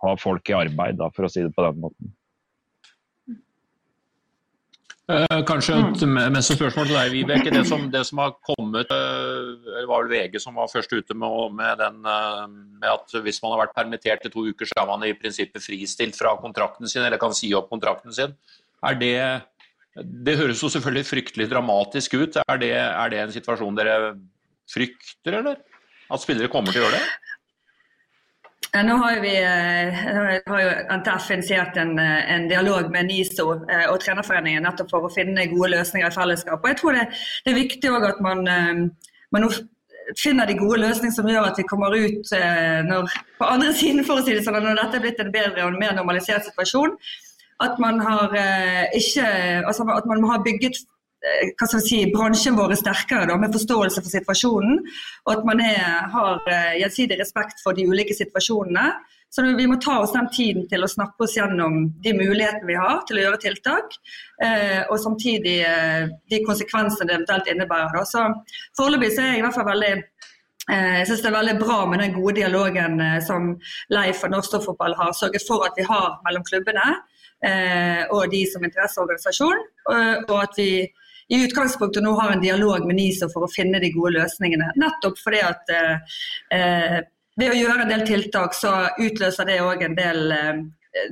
ha 0.00 0.14
folk 0.16 0.50
i 0.50 0.56
arbeid, 0.56 0.98
da, 0.98 1.10
for 1.14 1.26
å 1.26 1.32
si 1.32 1.42
det 1.44 1.54
på 1.56 1.64
den 1.64 1.82
måten. 1.82 2.12
Eh, 5.08 5.38
kanskje 5.48 5.72
et 5.72 6.02
mest 6.04 6.52
spørsmål 6.52 6.90
til 6.90 6.96
deg, 6.98 7.12
Vibeke. 7.14 7.52
Det 7.54 7.62
som, 7.64 7.86
det 7.88 8.02
som 8.04 8.20
har 8.20 8.34
kommet 8.44 8.90
eh, 8.92 9.46
Det 9.64 9.84
var 9.88 10.04
vel 10.04 10.10
VG 10.12 10.36
som 10.42 10.58
var 10.60 10.68
først 10.68 10.92
ute 10.92 11.16
med, 11.16 11.54
med, 11.56 11.80
den, 11.80 12.02
eh, 12.04 12.42
med, 12.82 12.88
at 12.90 13.16
hvis 13.24 13.40
man 13.40 13.54
har 13.54 13.62
vært 13.62 13.76
permittert 13.78 14.26
i 14.28 14.32
to 14.34 14.44
uker, 14.50 14.68
så 14.68 14.82
er 14.82 14.90
man 14.90 15.06
i 15.08 15.14
prinsippet 15.16 15.64
fristilt 15.64 16.18
fra 16.18 16.34
kontrakten 16.42 16.90
sin, 16.92 17.06
eller 17.06 17.20
kan 17.20 17.32
si 17.32 17.54
opp 17.56 17.70
kontrakten 17.72 18.12
sin. 18.12 18.36
Er 18.84 19.00
det 19.00 19.14
Det 19.96 20.36
høres 20.36 20.60
jo 20.62 20.68
selvfølgelig 20.76 21.08
fryktelig 21.08 21.48
dramatisk 21.50 22.18
ut. 22.20 22.36
Er 22.44 22.60
det, 22.60 22.74
er 22.76 23.08
det 23.08 23.22
en 23.22 23.32
situasjon 23.32 23.80
dere 23.80 23.96
frykter, 24.68 25.40
eller? 25.40 25.56
At 26.12 26.20
spillere 26.20 26.52
kommer 26.52 26.76
til 26.76 26.84
å 26.84 26.84
gjøre 26.84 27.00
det? 27.00 27.27
Nå 28.84 28.94
har, 28.96 29.20
vi, 29.20 29.36
eh, 29.42 29.94
har 30.46 30.60
jo 30.60 30.70
NTF 30.98 31.30
initiert 31.30 31.76
en, 31.76 31.98
eh, 31.98 32.32
en, 32.32 32.48
dialog 32.48 32.90
med 32.90 33.06
NISO 33.06 33.46
eh, 33.70 33.86
og 33.88 34.00
Trenerforeningen 34.02 34.62
nettopp 34.62 34.90
for 34.90 35.06
å 35.06 35.12
finne 35.12 35.46
gode 35.48 35.70
løsninger 35.72 36.10
i 36.10 36.14
fellesskap. 36.14 36.60
Og 36.60 36.68
jeg 36.68 36.78
tror 36.80 36.98
det, 36.98 37.06
det 37.44 37.52
er 37.52 37.58
viktig 37.62 37.94
at 37.96 38.20
man, 38.20 38.44
man, 39.32 39.48
finner 40.16 40.48
de 40.48 40.56
gode 40.56 40.80
løsningene 40.80 41.16
som 41.16 41.26
gjør 41.28 41.50
at 41.50 41.58
vi 41.60 41.66
kommer 41.68 41.92
ut 41.92 42.30
når, 42.88 43.16
på 43.40 43.48
andre 43.48 43.72
siden 43.80 44.06
for 44.08 44.20
å 44.20 44.22
si 44.24 44.36
det 44.36 44.44
sånn, 44.44 44.60
når 44.64 44.78
dette 44.82 44.96
er 44.96 45.04
blitt 45.04 45.24
en 45.24 45.32
bedre 45.32 45.66
og 45.66 45.80
mer 45.80 45.96
normalisert 45.96 46.46
situasjon. 46.48 46.94
At 47.64 47.80
man 47.82 47.98
har, 48.00 48.32
ikke, 48.94 49.26
altså 49.66 49.84
at 49.96 50.06
man 50.08 50.24
har 50.30 50.44
bygget 50.44 50.80
hva 51.18 51.66
skal 51.66 51.82
si, 51.82 52.00
bransjen 52.12 52.56
vår 52.58 52.72
er 52.74 52.80
sterkere 52.80 53.28
da, 53.30 53.36
med 53.40 53.54
forståelse 53.54 54.02
for 54.04 54.12
situasjonen. 54.12 54.82
Og 55.26 55.32
at 55.34 55.46
man 55.48 55.62
er, 55.64 56.10
har 56.12 56.42
uh, 56.46 56.74
gjensidig 56.78 57.18
respekt 57.20 57.62
for 57.64 57.76
de 57.76 57.88
ulike 57.90 58.14
situasjonene. 58.16 58.92
Så 59.30 59.42
vi 59.58 59.66
må 59.68 59.76
ta 59.76 59.98
oss 60.00 60.14
den 60.14 60.28
tiden 60.32 60.64
til 60.70 60.84
å 60.84 60.88
snakke 60.88 61.26
oss 61.26 61.34
gjennom 61.36 61.82
de 62.04 62.14
mulighetene 62.16 62.68
vi 62.70 62.78
har 62.80 63.02
til 63.08 63.18
å 63.18 63.24
gjøre 63.26 63.40
tiltak. 63.42 63.98
Eh, 64.40 64.86
og 64.88 64.96
samtidig 65.02 65.58
eh, 65.68 66.06
de 66.32 66.38
konsekvensene 66.46 67.10
det 67.10 67.18
eventuelt 67.18 67.50
innebærer. 67.52 67.92
Da. 67.92 68.06
Så 68.08 68.24
Foreløpig 68.78 69.10
er 69.18 69.34
jeg 69.34 69.42
i 69.42 69.44
hvert 69.44 69.58
fall 69.58 69.68
veldig 69.68 69.96
jeg 70.68 71.04
synes 71.08 71.20
det 71.24 71.28
er 71.30 71.36
veldig 71.36 71.52
bra 71.62 71.76
med 71.88 72.02
den 72.02 72.10
gode 72.12 72.34
dialogen 72.36 72.98
som 73.24 73.54
Leif 73.88 74.20
og 74.26 74.34
Norsk 74.34 74.58
Fotball 74.64 74.96
har 74.98 75.14
sørget 75.16 75.46
for 75.48 75.64
at 75.64 75.76
vi 75.80 75.86
har 75.88 76.18
mellom 76.26 76.44
klubbene 76.44 76.90
og 78.12 78.26
de 78.34 78.42
som 78.50 78.66
interesseorganisasjon. 78.68 79.62
Og 80.26 80.34
at 80.36 80.60
vi 80.60 80.68
i 81.28 81.42
utgangspunktet 81.44 82.04
nå 82.04 82.14
har 82.20 82.32
en 82.32 82.42
dialog 82.42 82.86
med 82.88 82.96
NISO 82.98 83.28
for 83.32 83.44
å 83.44 83.52
finne 83.52 83.80
de 83.82 83.92
gode 83.92 84.14
løsningene. 84.16 84.72
Nettopp 84.80 85.20
fordi 85.20 85.42
at 85.44 85.72
eh, 85.74 86.18
eh, 86.56 86.98
ved 87.38 87.52
å 87.52 87.58
gjøre 87.58 87.84
en 87.84 87.92
del 87.92 88.06
tiltak, 88.08 88.56
så 88.56 88.74
utløser 88.98 89.48
det 89.48 89.60
òg 89.62 89.84
en 89.86 89.96
del 89.98 90.32
eh, 90.34 90.62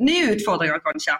nye 0.02 0.32
utfordringer, 0.34 0.80
kanskje. 0.84 1.18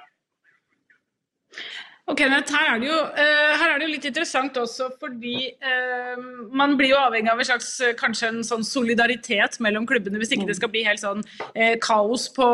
Ok, 2.07 2.21
her 2.23 2.39
er, 2.39 2.83
jo, 2.87 2.97
uh, 3.03 3.53
her 3.59 3.73
er, 3.73 3.81
det 3.81 3.87
jo, 3.89 3.93
litt 3.97 4.05
interessant 4.07 4.59
også, 4.61 4.93
fordi 5.01 5.49
eh, 5.51 6.21
man 6.55 6.77
blir 6.79 6.93
jo 6.93 7.01
avhengig 7.01 7.33
av 7.33 7.41
en 7.43 7.49
slags, 7.49 7.71
kanskje 7.99 8.29
en 8.31 8.39
sånn 8.47 8.63
solidaritet 8.63 9.59
mellom 9.65 9.89
klubbene, 9.91 10.21
hvis 10.23 10.37
ikke 10.37 10.47
det 10.47 10.55
skal 10.55 10.71
bli 10.71 10.85
helt 10.87 11.03
sånn 11.03 11.25
eh, 11.59 11.75
kaos 11.83 12.29
på, 12.37 12.47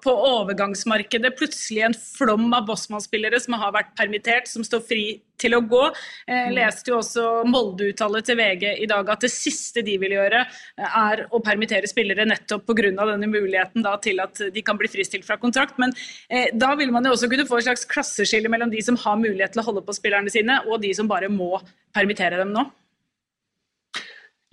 på, 0.00 0.14
overgangsmarkedet. 0.30 1.34
Plutselig 1.36 1.84
en 1.84 1.98
flom 2.00 2.48
av 2.56 2.64
Bosman-spillere 2.70 3.42
som 3.44 3.58
har 3.60 3.76
vært 3.76 3.92
permittert, 4.00 4.48
som 4.48 4.64
står 4.64 4.80
fri 4.88 5.04
til 5.40 5.56
å 5.56 5.62
gå. 5.66 5.82
Eh, 6.26 6.48
mm. 6.48 6.52
leste 6.56 6.92
jo 6.92 6.98
også 7.00 7.24
Molde-uttalet 7.50 8.28
til 8.28 8.38
VG 8.38 8.66
i 8.84 8.88
dag 8.90 9.08
at 9.14 9.24
det 9.24 9.32
siste 9.32 9.84
de 9.86 9.96
vil 10.00 10.16
gjøre, 10.16 10.44
eh, 10.78 10.98
er 11.00 11.24
å 11.34 11.42
permittere 11.44 11.90
spillere 11.90 12.26
nettopp 12.28 12.66
pga. 12.68 12.92
denne 12.94 13.30
muligheten 13.30 13.84
da, 13.84 13.96
til 13.98 14.20
at 14.20 14.40
de 14.54 14.62
kan 14.62 14.78
bli 14.78 14.90
fristilt 14.90 15.26
fra 15.26 15.38
kontrakt. 15.40 15.78
Men 15.78 15.92
eh, 16.28 16.50
da 16.54 16.74
vil 16.78 16.92
man 16.94 17.04
jo 17.04 17.14
også 17.14 17.30
kunne 17.30 17.48
få 17.48 17.58
et 17.58 17.68
slags 17.68 17.86
klasseskille 17.90 18.50
mellom 18.52 18.70
de 18.70 18.82
som 18.82 18.96
har 18.96 19.20
mulighet 19.20 19.54
til 19.54 19.64
å 19.64 19.68
holde 19.70 19.84
på 19.84 19.96
spillerne 19.96 20.32
sine, 20.32 20.60
og 20.68 20.82
de 20.82 20.94
som 20.94 21.10
bare 21.10 21.30
må 21.32 21.58
permittere 21.94 22.40
dem 22.40 22.54
nå. 22.54 22.66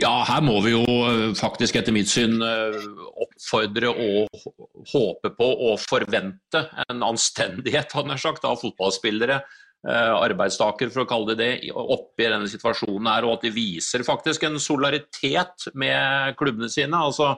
Ja, 0.01 0.23
her 0.25 0.41
må 0.41 0.55
vi 0.65 0.73
jo 0.73 0.85
eh, 1.05 1.27
faktisk 1.37 1.77
etter 1.77 1.93
mitt 1.93 2.09
syn 2.09 2.41
oppfordre 2.41 3.91
og 3.91 4.45
håpe 4.89 5.29
på 5.37 5.49
og 5.69 5.81
forvente 5.83 6.63
en 6.87 7.03
anstendighet 7.05 7.93
han 7.93 8.09
har 8.09 8.21
sagt, 8.21 8.47
av 8.47 8.57
fotballspillere 8.63 9.43
Eh, 9.81 10.13
arbeidstakere, 10.13 10.93
for 10.93 11.01
å 11.01 11.09
kalle 11.09 11.33
det 11.33 11.37
det, 11.39 11.71
oppi 11.73 12.27
denne 12.27 12.45
situasjonen 12.45 13.07
her, 13.09 13.25
og 13.25 13.39
at 13.39 13.47
de 13.47 13.49
viser 13.55 14.03
faktisk 14.05 14.43
en 14.45 14.59
solidaritet 14.61 15.71
med 15.73 16.35
klubbene 16.37 16.69
sine. 16.69 16.93
altså 16.93 17.31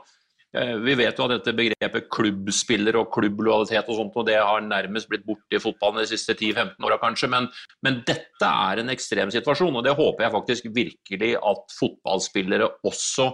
eh, 0.51 0.73
vi 0.83 0.97
vet 0.99 1.15
jo 1.15 1.23
at 1.23 1.37
dette 1.37 1.53
begrepet 1.55 2.09
klubbspiller 2.11 2.97
og 2.99 3.07
klubblojalitet 3.15 3.87
og 3.87 3.95
sånt, 4.01 4.19
og 4.19 4.27
det 4.27 4.35
har 4.41 4.59
nærmest 4.59 5.07
blitt 5.07 5.23
borte 5.23 5.55
i 5.55 5.63
fotballen 5.63 6.03
de 6.03 6.09
siste 6.11 6.35
10-15 6.35 6.83
åra 6.83 6.99
kanskje, 6.99 7.31
men, 7.31 7.47
men, 7.79 8.03
dette 8.03 8.51
er 8.67 8.83
en 8.83 8.91
ekstrem 8.91 9.31
situasjon. 9.31 9.79
og 9.79 9.87
Det 9.87 9.95
håper 9.95 10.27
jeg 10.27 10.35
faktisk 10.35 10.69
virkelig 10.75 11.33
at 11.39 11.79
fotballspillere 11.79 12.69
også 12.83 13.31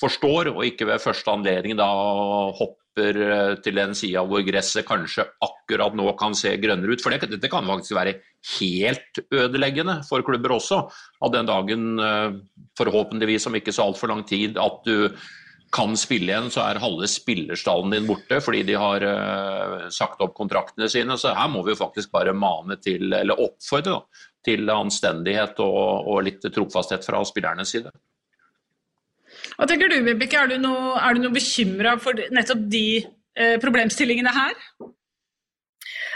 forstår, 0.00 0.54
og 0.56 0.64
ikke 0.64 0.88
ved 0.88 1.04
første 1.04 1.36
anledning 1.36 1.76
da 1.76 1.92
hopper 2.56 2.85
eh, 2.98 3.54
til 3.64 3.78
den 3.78 3.94
sida 3.98 4.24
hvor 4.26 4.44
gresset 4.46 4.86
kanskje 4.88 5.26
akkurat 5.44 5.96
nå 5.96 6.06
kan 6.18 6.36
se 6.38 6.54
grønnere 6.60 6.96
ut. 6.96 7.02
For 7.04 7.12
det, 7.12 7.30
dette 7.30 7.50
kan 7.52 7.66
faktisk 7.68 7.96
være 7.96 8.18
helt 8.56 9.22
ødeleggende 9.30 10.00
for 10.08 10.24
klubber 10.26 10.56
også. 10.56 10.82
At 11.22 11.34
den 11.34 11.50
dagen, 11.50 11.88
eh, 12.00 12.38
forhåpentligvis 12.78 13.48
om 13.50 13.58
ikke 13.58 13.74
så 13.74 13.88
altfor 13.88 14.12
lang 14.12 14.24
tid, 14.28 14.58
at 14.60 14.80
du 14.86 15.10
kan 15.74 15.96
spille 15.98 16.30
igjen, 16.30 16.50
så 16.52 16.62
er 16.62 16.80
halve 16.80 17.08
spillerstallen 17.10 17.92
din 17.92 18.06
borte 18.08 18.38
fordi 18.40 18.62
de 18.68 18.76
har 18.78 19.02
uh, 19.02 19.88
sagt 19.92 20.22
opp 20.24 20.36
kontraktene 20.38 20.88
sine. 20.88 21.18
Så 21.18 21.34
her 21.36 21.50
må 21.52 21.64
vi 21.66 21.74
jo 21.74 21.80
faktisk 21.80 22.12
bare 22.14 22.36
mane 22.36 22.78
til, 22.82 23.10
eller 23.10 23.42
oppfordre 23.42 23.96
da, 23.96 24.26
til 24.46 24.70
anstendighet 24.72 25.58
og, 25.64 26.06
og 26.06 26.22
litt 26.28 26.46
trofasthet 26.54 27.04
fra 27.06 27.20
spillernes 27.26 27.74
side. 27.74 27.92
Hva 29.56 29.68
tenker 29.68 29.88
du, 29.88 30.00
Vibeke? 30.04 30.42
Er 30.42 30.52
du 30.52 30.58
noe, 30.60 31.00
noe 31.16 31.32
bekymra 31.32 31.96
for 32.02 32.18
nettopp 32.36 32.66
de 32.72 32.86
eh, 33.00 33.56
problemstillingene 33.62 34.34
her? 34.36 34.54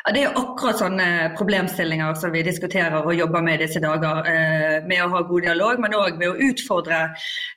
Ja, 0.01 0.13
det 0.17 0.23
er 0.25 0.37
akkurat 0.39 0.79
sånne 0.81 1.07
problemstillinger 1.37 2.15
som 2.17 2.33
vi 2.33 2.41
diskuterer 2.45 3.05
og 3.05 3.13
jobber 3.17 3.45
med 3.45 3.61
disse 3.61 3.83
dager. 3.83 4.25
Eh, 4.29 4.77
med 4.89 5.03
å 5.05 5.11
ha 5.13 5.21
god 5.29 5.45
dialog, 5.45 5.81
men 5.81 5.97
òg 5.97 6.17
med 6.21 6.31
å 6.31 6.49
utfordre 6.51 7.03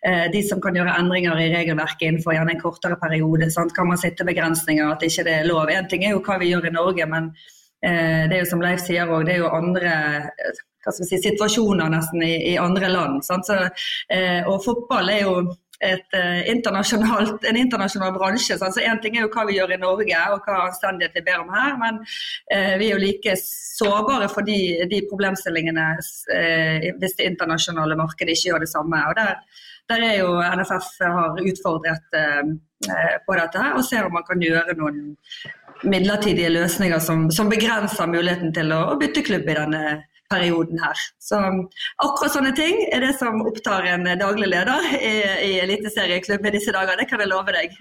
eh, 0.03 0.25
de 0.31 0.43
som 0.47 0.59
kan 0.63 0.75
gjøre 0.75 0.95
endringer 0.99 1.39
i 1.39 1.49
regelverket 1.53 2.09
innenfor 2.09 2.35
gjerne 2.35 2.55
en 2.57 2.63
kortere 2.63 2.99
periode. 2.99 3.47
Sant? 3.51 3.75
Kan 3.75 3.91
man 3.91 3.99
sitte 3.99 4.27
begrensninger, 4.27 4.91
at 4.91 5.03
ikke 5.07 5.27
det 5.27 5.37
er 5.39 5.49
lov. 5.49 5.71
Én 5.71 5.87
ting 5.91 6.03
er 6.03 6.15
jo 6.15 6.23
hva 6.23 6.39
vi 6.41 6.51
gjør 6.51 6.67
i 6.67 6.75
Norge, 6.75 7.07
men 7.15 7.31
eh, 7.83 8.23
det 8.27 8.37
er 8.37 8.43
jo 8.43 8.51
som 8.51 8.63
Leif 8.63 8.83
sier 8.83 9.07
òg, 9.07 9.23
det 9.27 9.37
er 9.37 9.43
jo 9.45 9.55
andre 9.55 9.95
si, 10.91 11.15
situasjoner 11.15 11.91
nesten 11.95 12.27
i, 12.27 12.33
i 12.51 12.55
andre 12.59 12.91
land. 12.91 13.23
Så, 13.23 13.39
og 14.51 14.57
fotball 14.65 15.15
er 15.15 15.23
jo 15.23 15.37
et, 15.83 16.17
internasjonalt, 16.51 17.43
en 17.49 17.59
internasjonal 17.59 18.13
bransje. 18.15 18.57
Så 18.59 18.71
Én 18.83 19.01
ting 19.01 19.17
er 19.17 19.25
jo 19.25 19.31
hva 19.33 19.45
vi 19.49 19.57
gjør 19.57 19.75
i 19.75 19.81
Norge 19.81 20.21
og 20.33 20.47
hva 20.47 20.61
anstendighet 20.67 21.17
vi 21.17 21.25
ber 21.25 21.43
om 21.43 21.51
her, 21.53 21.75
men 21.81 21.99
eh, 22.51 22.73
vi 22.79 22.89
er 22.89 22.95
jo 22.95 23.03
like 23.03 23.35
sårbare 23.43 24.29
for 24.31 24.47
de, 24.47 24.87
de 24.89 25.03
problemstillingene 25.09 25.89
eh, 26.37 26.89
hvis 27.01 27.17
det 27.19 27.29
internasjonale 27.31 27.97
markedet 27.99 28.37
ikke 28.37 28.51
gjør 28.51 28.65
det 28.65 28.71
samme. 28.71 29.03
og 29.09 29.17
der, 29.19 29.35
der 29.91 30.07
er 30.09 30.15
jo 30.21 30.37
NFF 30.39 30.93
har 31.03 31.43
utfordret 31.43 32.19
på 33.27 33.35
dette 33.35 33.59
her, 33.59 33.75
og 33.77 33.83
ser 33.87 34.07
om 34.07 34.15
man 34.15 34.25
kan 34.27 34.41
gjøre 34.43 34.75
noen 34.79 35.13
midlertidige 35.83 36.49
løsninger 36.49 36.99
som, 36.99 37.29
som 37.31 37.51
begrenser 37.51 38.09
muligheten 38.11 38.53
til 38.55 38.71
å, 38.75 38.81
å 38.93 38.97
bytte 38.99 39.23
klubb 39.25 39.47
i 39.47 39.57
denne 39.57 39.83
perioden 40.31 40.79
her. 40.79 40.97
Så 41.19 41.39
akkurat 41.97 42.33
sånne 42.33 42.53
ting 42.57 42.79
er 42.91 43.03
det 43.03 43.13
som 43.19 43.41
opptar 43.45 43.87
en 43.89 44.07
daglig 44.19 44.49
leder 44.53 44.89
i, 44.97 45.15
i 45.49 45.53
Eliteserieklubben 45.63 46.51
i 46.51 46.57
disse 46.57 46.73
dager, 46.75 46.97
det 46.99 47.09
kan 47.09 47.23
jeg 47.23 47.31
love 47.31 47.55
deg. 47.55 47.73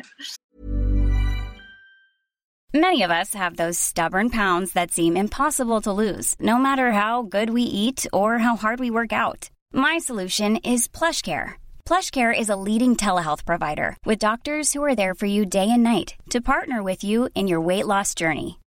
Many 2.74 3.02
of 3.02 3.10
us 3.10 3.34
have 3.34 3.56
those 3.56 3.78
stubborn 3.78 4.30
pounds 4.30 4.72
that 4.72 4.92
seem 4.92 5.14
impossible 5.14 5.82
to 5.82 5.92
lose, 5.92 6.34
no 6.40 6.56
matter 6.56 6.92
how 6.92 7.20
good 7.20 7.50
we 7.50 7.62
eat 7.62 8.06
or 8.14 8.38
how 8.38 8.56
hard 8.56 8.80
we 8.80 8.90
work 8.90 9.12
out. 9.12 9.50
My 9.74 9.98
solution 9.98 10.56
is 10.56 10.88
PlushCare. 10.88 11.60
PlushCare 11.84 12.32
is 12.32 12.48
a 12.48 12.56
leading 12.56 12.96
telehealth 12.96 13.44
provider 13.44 13.98
with 14.06 14.18
doctors 14.18 14.72
who 14.72 14.82
are 14.82 14.94
there 14.94 15.14
for 15.14 15.26
you 15.26 15.44
day 15.44 15.68
and 15.68 15.82
night 15.82 16.14
to 16.30 16.40
partner 16.40 16.82
with 16.82 17.04
you 17.04 17.28
in 17.34 17.46
your 17.46 17.60
weight 17.60 17.86
loss 17.86 18.14
journey. 18.14 18.61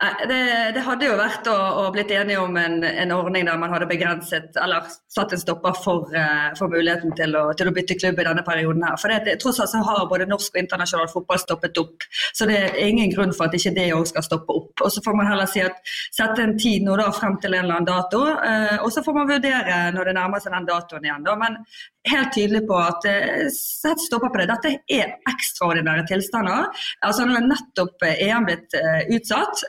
Det, 0.00 0.72
det 0.72 0.80
hadde 0.80 1.08
jo 1.10 1.16
vært 1.18 1.48
å, 1.52 1.54
å 1.82 1.88
blitt 1.92 2.12
enige 2.16 2.40
om 2.40 2.54
en, 2.56 2.78
en 2.88 3.10
ordning 3.12 3.44
der 3.44 3.58
man 3.60 3.74
hadde 3.74 3.88
begrenset 3.90 4.56
eller 4.56 4.86
satt 5.12 5.34
en 5.36 5.42
stopper 5.42 5.74
for, 5.76 6.08
eh, 6.16 6.46
for 6.56 6.72
muligheten 6.72 7.12
til 7.18 7.36
å, 7.36 7.42
til 7.52 7.68
å 7.68 7.74
bytte 7.76 7.98
klubb 8.00 8.22
i 8.22 8.24
denne 8.24 8.44
perioden. 8.46 8.86
her. 8.88 8.96
For 9.02 9.12
det, 9.12 9.36
Tross 9.42 9.60
alt 9.60 9.74
så 9.74 9.82
har 9.84 10.08
både 10.08 10.28
norsk 10.30 10.56
og 10.56 10.62
internasjonal 10.62 11.10
fotball 11.12 11.42
stoppet 11.42 11.82
opp. 11.82 12.08
Så 12.32 12.48
det 12.48 12.56
er 12.62 12.80
ingen 12.86 13.12
grunn 13.12 13.36
for 13.36 13.50
at 13.50 13.58
ikke 13.58 13.74
det 13.76 13.90
òg 13.92 14.08
skal 14.08 14.24
stoppe 14.24 14.56
opp. 14.56 14.72
Og 14.80 14.88
Så 14.94 15.04
får 15.04 15.20
man 15.20 15.28
heller 15.28 15.52
si 15.52 15.60
at 15.66 15.76
sette 16.08 16.48
en 16.48 16.56
tid 16.56 16.88
nå 16.88 16.96
da 16.96 17.10
frem 17.12 17.36
til 17.42 17.58
en 17.58 17.66
eller 17.66 17.82
annen 17.82 17.92
dato, 17.92 18.24
eh, 18.40 18.78
og 18.80 18.88
så 18.94 19.04
får 19.04 19.20
man 19.20 19.28
vurdere 19.34 19.80
når 19.92 20.08
det 20.08 20.16
nærmer 20.16 20.40
seg 20.40 20.56
den 20.56 20.72
datoen 20.72 21.10
igjen. 21.10 21.28
da, 21.28 21.36
men 21.36 21.60
helt 22.08 22.32
tydelig 22.32 22.62
på 22.68 22.76
at 22.80 23.04
eh, 23.08 23.46
sett 23.52 24.00
stopper 24.00 24.32
på 24.32 24.40
det. 24.40 24.48
Dette 24.50 24.72
er 24.88 25.14
ekstraordinære 25.28 26.06
tilstander. 26.08 26.68
Altså 27.04 27.26
Nå 27.28 27.36
er 27.36 27.48
nettopp 27.48 28.04
eh, 28.06 28.22
EM 28.28 28.46
blitt 28.48 28.76
eh, 28.78 29.02
utsatt. 29.16 29.64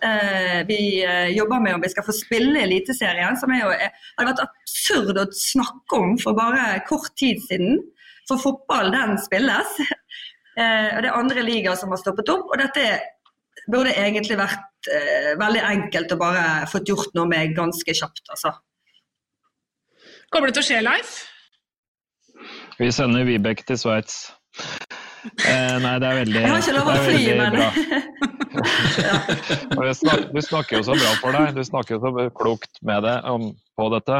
Vi 0.67 0.79
jobber 1.35 1.63
med 1.63 1.75
om 1.75 1.83
vi 1.83 1.91
skal 1.91 2.05
få 2.05 2.15
spille 2.15 2.63
Eliteserien, 2.63 3.37
som 3.39 3.51
er 3.53 3.63
jo, 3.63 3.71
hadde 3.71 4.29
vært 4.29 4.43
absurd 4.45 5.19
å 5.19 5.27
snakke 5.35 5.99
om 5.99 6.15
for 6.21 6.37
bare 6.37 6.81
kort 6.87 7.11
tid 7.19 7.41
siden. 7.47 7.81
For 8.29 8.41
fotball, 8.41 8.91
den 8.93 9.17
spilles. 9.21 9.79
Det 10.51 11.07
er 11.07 11.13
andre 11.15 11.45
ligaer 11.47 11.77
som 11.79 11.93
har 11.93 11.99
stoppet 12.01 12.27
opp. 12.29 12.49
og 12.51 12.59
dette 12.59 12.83
burde 13.71 13.93
egentlig 13.95 14.35
vært 14.35 14.89
veldig 15.39 15.61
enkelt 15.63 16.11
å 16.11 16.17
bare 16.19 16.43
fått 16.67 16.91
gjort 16.91 17.15
noe 17.15 17.29
med 17.31 17.55
ganske 17.55 17.95
kjapt. 17.95 18.25
altså. 18.27 18.51
Kommer 20.27 20.51
det 20.51 20.59
til 20.59 20.65
å 20.65 20.67
skje, 20.67 20.81
Leif? 20.83 21.13
Vi 22.79 22.91
sender 22.93 23.25
Vibeke 23.27 23.65
til 23.67 23.77
Sveits. 23.79 24.31
Eh, 25.21 25.77
nei, 25.84 25.95
det 26.01 26.07
er 26.07 26.17
veldig 26.23 26.39
Jeg 26.41 26.49
har 26.49 26.62
ikke 26.63 26.75
lov 26.75 26.88
å 26.91 26.95
fly, 27.05 27.21
men 27.39 27.53
jeg 29.88 29.95
du 30.34 30.39
snakker 30.43 30.79
jo 30.79 30.84
så 30.88 30.95
bra 30.97 31.12
for 31.21 31.38
deg, 31.38 31.53
du 31.55 31.63
snakker 31.63 31.95
jo 31.95 32.01
så 32.03 32.25
klokt 32.36 32.81
med 32.88 33.05
det 33.05 33.17
om, 33.29 33.51
på 33.79 33.88
dette. 33.93 34.17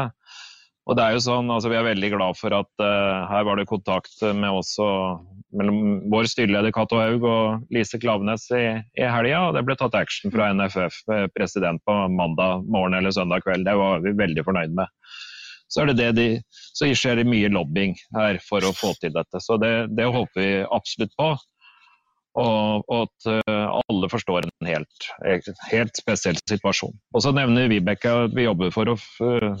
Og 0.88 0.96
det 0.98 1.04
er 1.04 1.16
jo 1.16 1.22
sånn, 1.22 1.50
altså 1.52 1.70
Vi 1.70 1.78
er 1.78 1.86
veldig 1.86 2.10
glad 2.16 2.38
for 2.38 2.54
at 2.56 2.70
uh, 2.82 3.28
her 3.30 3.44
var 3.46 3.60
det 3.60 3.68
kontakt 3.70 4.16
med 4.34 4.50
oss 4.50 4.74
og 4.82 5.22
mellom 5.52 6.00
vår 6.10 6.26
styreleder 6.32 6.72
Cato 6.74 6.98
Haug 6.98 7.26
og 7.28 7.66
Lise 7.74 8.00
Klavenes 8.00 8.48
i, 8.56 8.64
i 8.98 9.04
helga. 9.04 9.44
Og 9.48 9.56
det 9.56 9.64
ble 9.68 9.76
tatt 9.78 9.96
action 9.98 10.32
fra 10.32 10.48
NFF 10.56 11.02
eh, 11.12 11.26
president 11.36 11.82
på 11.84 11.96
mandag 12.16 12.64
morgen 12.72 12.96
eller 12.96 13.12
søndag 13.12 13.44
kveld. 13.44 13.66
Det 13.68 13.76
var 13.76 14.00
vi 14.00 14.14
veldig 14.16 14.46
fornøyd 14.48 14.72
med. 14.78 14.88
Så, 15.72 15.82
er 15.82 15.92
det 15.92 16.00
det 16.00 16.10
de, 16.18 16.26
så 16.76 16.90
skjer 16.92 17.22
det 17.22 17.30
mye 17.30 17.48
lobbying 17.52 17.96
her 18.18 18.38
for 18.44 18.64
å 18.64 18.74
få 18.76 18.92
til 19.00 19.14
dette. 19.14 19.40
Så 19.40 19.56
det, 19.62 19.72
det 19.96 20.10
håper 20.12 20.40
vi 20.40 20.52
absolutt 20.68 21.14
på. 21.16 21.32
Og, 22.32 22.84
og 22.88 23.02
at 23.02 23.26
uh, 23.28 23.80
alle 23.82 24.08
forstår 24.08 24.46
en 24.46 24.68
helt, 24.70 25.08
helt 25.68 25.98
spesiell 26.00 26.38
situasjon. 26.48 26.94
Og 27.12 27.24
så 27.24 27.32
nevner 27.36 27.68
Vibeke 27.68 28.12
at 28.26 28.36
vi 28.36 28.46
jobber 28.46 28.72
for 28.72 28.88
å 28.88 28.96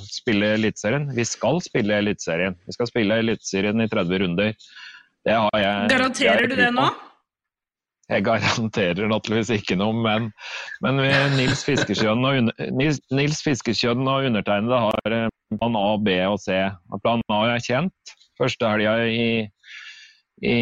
spille 0.00 0.54
Eliteserien. 0.56 1.10
Vi 1.16 1.26
skal 1.28 1.60
spille 1.64 2.00
Eliteserien. 2.00 2.56
Vi 2.64 2.76
skal 2.76 2.88
spille 2.88 3.20
Eliteserien 3.24 3.84
i 3.84 3.88
30 3.92 4.24
runder. 4.24 4.56
Det 5.22 5.36
har 5.36 5.60
jeg 5.60 5.90
Garanterer 5.92 6.48
du 6.48 6.56
det 6.58 6.70
nå? 6.74 6.88
Jeg 8.12 8.24
garanterer 8.26 9.08
naturligvis 9.08 9.52
ikke 9.56 9.78
noe, 9.80 9.94
men, 10.04 10.28
men 10.84 11.00
Nils 11.36 11.62
Fiskeskjønn 11.64 12.26
og, 12.28 12.50
Nils, 12.76 13.00
og 13.08 14.26
undertegnede 14.28 14.80
har 14.86 15.16
eh, 15.16 15.30
plan 15.56 15.78
A, 15.78 15.86
B 15.96 16.18
og 16.26 16.40
C. 16.42 16.58
Plan 17.04 17.24
A 17.32 17.40
er 17.54 17.64
kjent. 17.64 18.14
Første 18.40 18.68
helga 18.68 18.98
i, 19.06 19.46
i, 20.44 20.58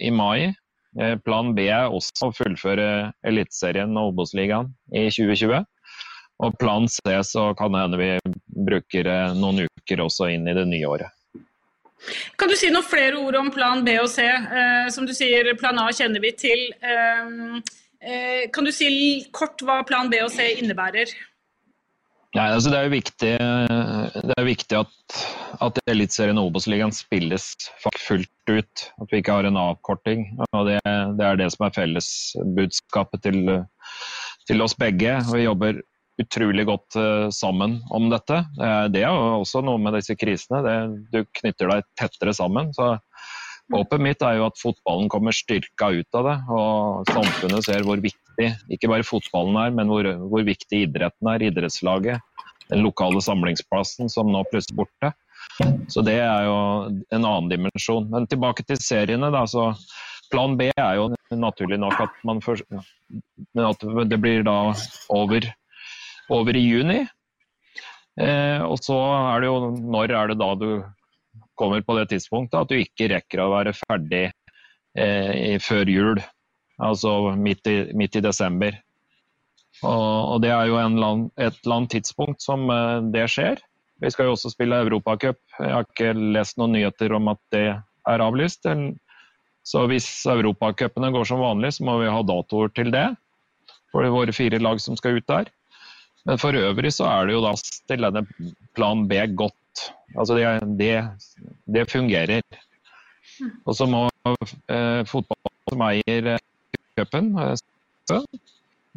i 0.00 0.10
mai. 0.14 0.52
Eh, 1.00 1.16
Plan 1.24 1.54
B 1.56 1.68
er 1.70 1.92
også 1.92 2.28
å 2.28 2.34
fullføre 2.36 2.88
Eliteserien 3.26 3.94
og 3.96 4.12
Obos-ligaen 4.12 4.72
i 4.92 5.06
2020. 5.08 5.62
Og 6.42 6.58
plan 6.58 6.88
C 6.90 7.18
så 7.28 7.50
kan 7.58 7.74
det 7.74 7.84
hende 7.84 8.00
vi 8.00 8.12
bruker 8.68 9.08
eh, 9.08 9.34
noen 9.38 9.66
uker 9.68 10.02
også 10.04 10.32
inn 10.34 10.48
i 10.50 10.56
det 10.58 10.66
nye 10.68 10.88
året. 10.90 11.21
Kan 12.38 12.50
du 12.50 12.56
si 12.58 12.70
noen 12.72 12.86
flere 12.86 13.18
ord 13.20 13.36
om 13.38 13.50
plan 13.54 13.84
B 13.86 13.96
og 14.02 14.08
C? 14.10 14.24
Eh, 14.26 14.86
som 14.94 15.06
du 15.06 15.14
sier, 15.16 15.52
plan 15.58 15.78
A 15.82 15.88
kjenner 15.94 16.22
vi 16.22 16.32
til. 16.38 16.64
Eh, 16.82 17.60
eh, 18.02 18.40
kan 18.54 18.66
du 18.66 18.72
si 18.74 18.88
kort 19.34 19.62
hva 19.62 19.82
plan 19.86 20.10
B 20.10 20.22
og 20.24 20.32
C 20.34 20.52
innebærer? 20.58 21.12
Nei, 22.32 22.46
altså 22.48 22.70
det 22.72 22.78
er 22.78 22.86
jo 22.86 22.94
viktig, 22.94 23.30
det 24.24 24.34
er 24.40 24.46
viktig 24.46 24.76
at, 24.78 25.16
at 25.66 25.80
Eliteserien 25.84 26.38
og 26.40 26.46
Obos-ligaen 26.48 26.94
spilles 26.96 27.50
fullt 28.06 28.48
ut. 28.48 28.84
At 29.04 29.12
vi 29.12 29.20
ikke 29.20 29.36
har 29.36 29.44
en 29.44 29.58
avkorting. 29.60 30.24
og 30.48 30.70
Det, 30.70 30.78
det 31.18 31.26
er 31.26 31.36
det 31.36 31.50
som 31.52 31.66
er 31.66 31.74
fellesbudskapet 31.76 33.26
til, 33.28 33.52
til 34.48 34.64
oss 34.64 34.72
begge. 34.80 35.18
og 35.26 35.36
Vi 35.36 35.44
jobber 35.44 35.82
utrolig 36.20 36.66
godt 36.68 36.98
uh, 36.98 37.28
sammen 37.32 37.78
om 37.94 38.10
dette. 38.12 38.42
Uh, 38.60 38.88
det 38.92 39.04
er 39.04 39.08
jo 39.08 39.40
også 39.40 39.62
noe 39.64 39.80
med 39.80 39.96
disse 39.96 40.16
krisene. 40.18 40.60
Det, 40.66 40.76
du 41.14 41.22
knytter 41.40 41.72
deg 41.72 41.88
tettere 41.98 42.34
sammen. 42.36 42.72
så 42.76 42.96
Håpet 43.72 44.02
mitt 44.04 44.22
er 44.26 44.36
jo 44.36 44.48
at 44.50 44.58
fotballen 44.60 45.08
kommer 45.08 45.32
styrka 45.32 45.88
ut 45.94 46.18
av 46.18 46.26
det, 46.26 46.34
og 46.52 47.08
samfunnet 47.08 47.64
ser 47.64 47.86
hvor 47.86 48.02
viktig 48.02 48.48
ikke 48.74 48.90
bare 48.90 49.06
fotballen 49.06 49.56
er, 49.62 49.70
men 49.72 49.88
hvor, 49.88 50.08
hvor 50.28 50.44
viktig 50.44 50.82
idretten 50.88 51.30
er. 51.30 51.46
Idrettslaget, 51.46 52.20
den 52.68 52.84
lokale 52.84 53.22
samlingsplassen 53.24 54.12
som 54.12 54.28
nå 54.34 54.42
plutselig 54.50 54.76
er 54.76 54.82
borte. 54.82 55.12
Så 55.92 56.04
det 56.04 56.18
er 56.20 56.46
jo 56.48 56.56
en 57.14 57.24
annen 57.24 57.48
dimensjon. 57.50 58.10
Men 58.12 58.28
tilbake 58.28 58.66
til 58.66 58.80
seriene. 58.82 59.30
da, 59.32 59.46
så 59.48 59.70
Plan 60.32 60.56
B 60.56 60.68
er 60.70 60.94
jo 60.96 61.10
naturlig 61.36 61.78
nok 61.80 61.98
at, 62.00 62.14
man 62.24 62.40
først, 62.44 62.64
at 63.60 63.84
det 64.08 64.20
blir 64.20 64.44
da 64.46 64.72
over 65.12 65.44
over 66.32 66.56
i 66.56 66.64
juni. 66.64 67.02
Eh, 68.20 68.60
og 68.60 68.76
så 68.84 68.98
er 69.32 69.42
det 69.42 69.48
jo 69.48 69.72
når 69.72 70.12
er 70.12 70.32
det 70.32 70.38
da 70.42 70.50
du 70.58 70.68
kommer 71.56 71.80
på 71.84 71.96
det 71.96 72.10
tidspunktet 72.12 72.58
at 72.60 72.70
du 72.70 72.76
ikke 72.76 73.08
rekker 73.12 73.40
å 73.40 73.52
være 73.54 73.74
ferdig 73.76 74.24
eh, 74.98 75.58
før 75.62 75.88
jul. 75.88 76.22
Altså 76.82 77.32
midt 77.38 77.68
i, 77.70 77.76
midt 77.96 78.18
i 78.18 78.24
desember. 78.24 78.76
Og, 79.82 80.34
og, 80.34 80.36
det 80.44 80.50
er 80.52 80.68
jo 80.68 80.80
land, 81.00 81.30
et 81.40 81.56
eller 81.62 81.76
annet 81.76 81.94
tidspunkt 81.96 82.44
som 82.44 82.68
eh, 82.70 82.98
det 83.14 83.28
skjer. 83.32 83.62
Vi 84.02 84.10
skal 84.10 84.28
jo 84.28 84.36
også 84.36 84.50
spille 84.52 84.82
Europacup. 84.82 85.38
Jeg 85.60 85.72
har 85.72 85.86
ikke 85.86 86.12
lest 86.34 86.58
noen 86.58 86.74
nyheter 86.76 87.14
om 87.14 87.30
at 87.32 87.40
det 87.54 87.68
er 87.70 88.24
avlyst. 88.24 88.66
Så 89.62 89.84
hvis 89.86 90.08
europacupene 90.26 91.12
går 91.14 91.28
som 91.28 91.42
vanlig, 91.42 91.76
så 91.76 91.86
må 91.86 92.00
vi 92.00 92.10
ha 92.10 92.22
datoer 92.26 92.72
til 92.74 92.90
det. 92.94 93.06
For 93.94 94.08
våre 94.10 94.34
fire 94.34 94.58
lag 94.58 94.80
som 94.82 94.98
skal 94.98 95.20
ut 95.20 95.28
der. 95.30 95.50
Men 96.28 96.38
for 96.38 96.54
øvrig 96.54 96.92
så 96.94 97.08
er 97.10 97.26
det 97.26 97.36
jo 97.36 97.42
da 97.44 97.52
til 97.90 98.06
denne 98.06 98.52
plan 98.76 99.06
B 99.10 99.18
godt. 99.38 99.86
Altså 100.14 100.36
det, 100.36 100.46
det, 100.78 100.94
det 101.74 101.90
fungerer. 101.90 102.42
Og 103.66 103.74
så 103.74 103.88
må 103.90 104.06
eh, 104.70 105.02
fotball 105.08 105.52
som 105.72 105.84
eier 105.88 106.36
cupen 106.98 107.32
eh, 107.40 107.54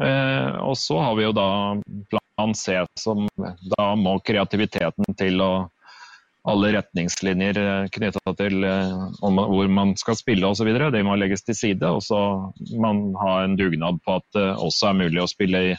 eh, 0.03 0.49
Og 0.59 0.75
så 0.77 0.99
har 1.01 1.15
vi 1.17 1.25
jo 1.25 1.31
da 1.35 1.47
plan 2.11 2.53
C, 2.57 2.83
som 2.99 3.25
da 3.77 3.87
må 3.97 4.19
kreativiteten 4.27 5.17
til 5.17 5.41
og 5.41 5.71
alle 6.45 6.75
retningslinjer 6.75 7.57
eh, 7.57 7.87
knytta 7.95 8.33
til 8.37 8.65
eh, 8.67 9.05
hvor 9.21 9.71
man 9.71 9.95
skal 9.97 10.17
spille 10.19 10.47
osv. 10.47 10.69
Det 10.93 11.03
må 11.05 11.17
legges 11.17 11.45
til 11.45 11.57
side. 11.57 11.89
Og 11.89 12.03
så 12.05 12.19
man 12.81 13.07
ha 13.23 13.39
en 13.43 13.57
dugnad 13.57 14.01
på 14.05 14.19
at 14.19 14.27
det 14.37 14.47
også 14.53 14.91
er 14.91 14.99
mulig 15.05 15.23
å 15.23 15.31
spille 15.31 15.63
i 15.71 15.75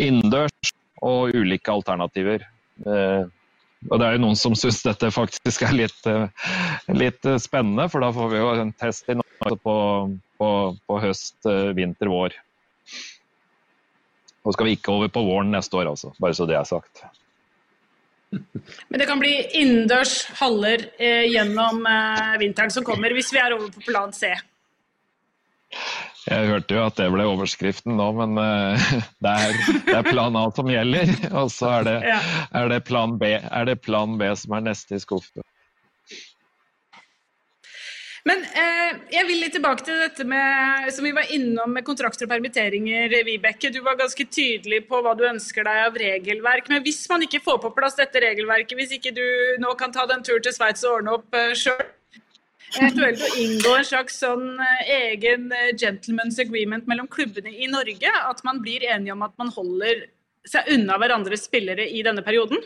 innendørs 0.00 0.72
og 1.06 1.36
ulike 1.36 1.72
alternativer. 1.72 2.44
Eh, 2.86 3.22
og 3.88 3.96
Det 3.96 4.06
er 4.06 4.16
jo 4.16 4.24
noen 4.26 4.36
som 4.36 4.56
syns 4.58 4.82
dette 4.84 5.08
faktisk 5.14 5.64
er 5.64 5.72
litt, 5.72 6.08
litt, 6.92 7.28
spennende, 7.40 7.86
for 7.88 8.04
da 8.04 8.10
får 8.12 8.28
vi 8.28 8.42
jo 8.42 8.50
en 8.52 8.74
test 8.76 9.08
i 9.08 9.16
Norge 9.16 9.56
på, 9.64 9.76
på, 10.36 10.50
på 10.84 10.98
høst, 11.00 11.38
vinter, 11.78 12.10
vår. 12.12 12.36
Nå 14.44 14.52
skal 14.52 14.68
vi 14.68 14.76
ikke 14.76 14.92
over 14.92 15.08
på 15.12 15.24
våren 15.24 15.52
neste 15.52 15.80
år, 15.80 15.88
altså. 15.94 16.12
Bare 16.20 16.36
så 16.36 16.44
det 16.48 16.56
er 16.56 16.68
sagt. 16.68 17.02
Men 18.30 19.00
det 19.00 19.08
kan 19.10 19.20
bli 19.20 19.32
innendørs 19.58 20.22
haller 20.38 20.86
eh, 21.02 21.26
gjennom 21.32 21.82
eh, 21.88 22.36
vinteren 22.40 22.72
som 22.72 22.86
kommer, 22.86 23.12
hvis 23.16 23.32
vi 23.34 23.40
er 23.42 23.56
over 23.56 23.72
på 23.74 23.82
plan 23.88 24.14
C? 24.14 24.30
Jeg 26.30 26.46
hørte 26.46 26.76
jo 26.76 26.82
at 26.86 26.98
det 27.00 27.08
ble 27.10 27.24
overskriften 27.26 27.96
nå, 27.98 28.06
men 28.20 28.38
uh, 28.38 28.90
det, 29.24 29.30
er, 29.30 29.56
det, 29.86 29.96
er, 29.98 30.06
plan 30.06 30.36
A 30.38 30.46
som 30.54 30.70
gjelder. 30.70 31.10
Og 31.42 31.50
så 31.50 31.72
er 31.80 31.88
det, 31.88 31.96
er 32.06 32.70
det, 32.70 32.82
plan, 32.86 33.16
B, 33.18 33.34
er 33.40 33.66
det 33.66 33.80
plan 33.82 34.18
B 34.20 34.30
som 34.38 34.54
er 34.58 34.68
neste 34.70 34.98
i 34.98 35.02
skuffen. 35.02 35.42
Men 38.28 38.42
eh, 38.44 38.98
jeg 39.14 39.26
vil 39.30 39.38
litt 39.40 39.54
tilbake 39.56 39.84
til 39.86 39.96
dette 39.96 40.26
med, 40.28 40.90
som 40.92 41.06
vi 41.06 41.12
var 41.16 41.30
innom 41.32 41.72
med 41.72 41.86
kontrakter 41.86 42.26
og 42.26 42.32
permitteringer. 42.34 43.14
Vibeke. 43.26 43.70
Du 43.72 43.80
var 43.86 43.96
ganske 43.98 44.26
tydelig 44.28 44.82
på 44.90 45.00
hva 45.00 45.14
du 45.16 45.24
ønsker 45.28 45.64
deg 45.66 45.86
av 45.86 45.96
regelverk. 46.02 46.68
Men 46.72 46.84
hvis 46.84 47.00
man 47.10 47.24
ikke 47.24 47.40
får 47.44 47.62
på 47.64 47.72
plass 47.78 47.96
dette 47.98 48.20
regelverket, 48.22 48.76
hvis 48.76 48.92
ikke 48.98 49.14
du 49.16 49.24
nå 49.64 49.72
kan 49.80 49.94
ta 49.94 50.04
den 50.10 50.24
tur 50.26 50.38
til 50.44 50.54
Sveits 50.54 50.84
og 50.84 51.00
ordne 51.00 51.16
opp 51.16 51.40
eh, 51.40 51.54
sjøl, 51.56 51.80
eventuelt 52.78 53.22
å 53.24 53.30
inngå 53.42 53.74
en 53.76 53.86
slags 53.88 54.18
sånn 54.22 54.48
eh, 54.62 54.92
egen 55.12 55.50
eh, 55.56 55.70
gentleman's 55.78 56.40
agreement 56.42 56.88
mellom 56.90 57.08
klubbene 57.10 57.52
i 57.52 57.70
Norge, 57.70 58.12
at 58.30 58.44
man 58.46 58.62
blir 58.64 58.86
enige 58.86 59.16
om 59.16 59.24
at 59.26 59.36
man 59.40 59.52
holder 59.54 60.06
seg 60.48 60.70
unna 60.74 60.96
hverandres 61.00 61.46
spillere 61.48 61.88
i 61.88 62.04
denne 62.06 62.24
perioden? 62.26 62.62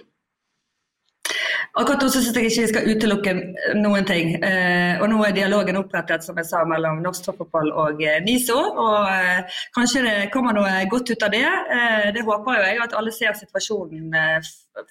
Akkurat 1.75 2.05
nå 2.05 2.09
syns 2.13 2.29
jeg 2.29 2.47
ikke 2.47 2.63
vi 2.63 2.71
skal 2.71 2.89
utelukke 2.93 3.33
noen 3.81 4.05
ting. 4.07 4.37
Eh, 4.47 5.01
og 5.03 5.09
Nå 5.11 5.25
er 5.27 5.35
dialogen 5.35 5.81
opprettet 5.81 6.23
som 6.23 6.37
jeg 6.39 6.47
sa, 6.47 6.61
mellom 6.71 7.01
norsk 7.03 7.27
toppfotball 7.27 7.73
og 7.83 8.03
eh, 8.05 8.21
NISO. 8.23 8.55
og 8.55 9.09
eh, 9.11 9.59
Kanskje 9.75 10.05
det 10.05 10.15
kommer 10.35 10.55
noe 10.55 10.85
godt 10.93 11.11
ut 11.11 11.27
av 11.27 11.35
det. 11.35 11.43
Eh, 11.43 12.07
det 12.15 12.23
håper 12.29 12.61
jo 12.61 12.69
jeg, 12.69 12.79
at 12.85 12.95
alle 12.95 13.15
ser 13.17 13.35
situasjonen 13.41 14.15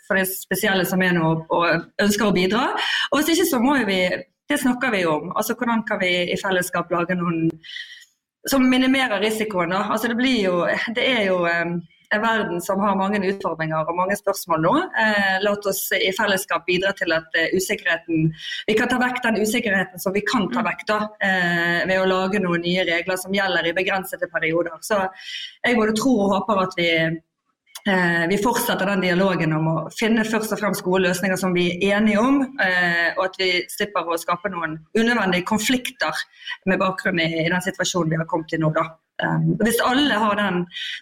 for 0.08 0.20
det 0.20 0.28
spesielle 0.34 0.84
som 0.88 1.02
er 1.04 1.16
nå 1.16 1.32
og 1.48 1.88
ønsker 2.04 2.28
å 2.28 2.36
bidra. 2.36 2.66
Og 3.14 3.22
Hvis 3.22 3.38
ikke 3.38 3.50
så 3.54 3.64
må 3.64 3.78
vi 3.88 4.02
Det 4.50 4.58
snakker 4.60 4.92
vi 4.92 5.06
om. 5.06 5.32
altså 5.36 5.56
Hvordan 5.56 5.84
kan 5.88 6.00
vi 6.00 6.14
i 6.34 6.38
fellesskap 6.46 6.92
lage 6.92 7.16
noen 7.16 7.50
som 8.50 8.70
minimerer 8.70 9.20
risikoen. 9.20 9.74
Altså 9.74 10.08
det 10.08 10.16
blir 10.20 10.44
jo, 10.44 10.56
det 10.96 11.04
er 11.08 11.28
jo 11.30 11.46
eh, 11.48 11.76
en 12.14 12.22
verden 12.22 12.62
som 12.62 12.82
har 12.84 12.98
mange 13.00 13.22
utfordringer 13.24 13.88
og 13.88 13.98
mange 13.98 14.18
spørsmål 14.20 14.64
nå. 14.66 14.74
Eh, 15.04 15.36
la 15.46 15.56
oss 15.56 15.86
i 15.96 16.12
fellesskap 16.18 16.66
bidra 16.68 16.92
til 16.98 17.16
at 17.16 17.40
uh, 17.40 17.56
usikkerheten 17.56 18.30
Vi 18.68 18.76
kan 18.78 18.92
ta 18.92 19.00
vekk 19.02 19.22
den 19.24 19.42
usikkerheten 19.42 20.02
som 20.04 20.16
vi 20.16 20.26
kan 20.28 20.50
ta 20.54 20.64
vekk 20.66 20.86
da, 20.92 21.00
eh, 21.24 21.82
ved 21.90 22.02
å 22.02 22.10
lage 22.10 22.44
noen 22.44 22.66
nye 22.68 22.86
regler 22.90 23.20
som 23.20 23.34
gjelder 23.34 23.70
i 23.70 23.78
begrensede 23.80 24.30
perioder. 24.36 24.76
Så 24.82 25.00
jeg 25.64 25.80
både 25.80 25.96
tror 25.98 26.26
og 26.26 26.36
håper 26.38 26.66
at 26.68 26.78
vi 26.78 26.90
Eh, 26.94 27.33
vi 28.30 28.38
fortsetter 28.40 28.88
den 28.88 29.02
dialogen 29.04 29.54
om 29.58 29.66
å 29.68 29.76
finne 29.92 30.24
først 30.24 30.54
og 30.56 30.60
fremst 30.62 30.84
gode 30.86 31.02
løsninger 31.04 31.36
som 31.40 31.52
vi 31.56 31.66
er 31.74 31.98
enige 31.98 32.22
om, 32.22 32.38
eh, 32.64 33.10
og 33.18 33.26
at 33.26 33.40
vi 33.42 33.50
slipper 33.68 34.08
å 34.08 34.16
skape 34.20 34.52
noen 34.54 34.78
unødvendige 34.96 35.44
konflikter 35.50 36.22
med 36.66 36.80
bakgrunn 36.80 37.20
i, 37.20 37.44
den 37.44 37.66
situasjonen 37.66 38.14
vi 38.14 38.20
har 38.22 38.30
kommet 38.32 38.56
i 38.56 38.60
nå. 38.62 38.70
Da. 38.78 38.86
Um, 39.24 39.50
hvis 39.60 39.82
alle 39.84 40.16
har 40.16 40.40
den 40.40 40.62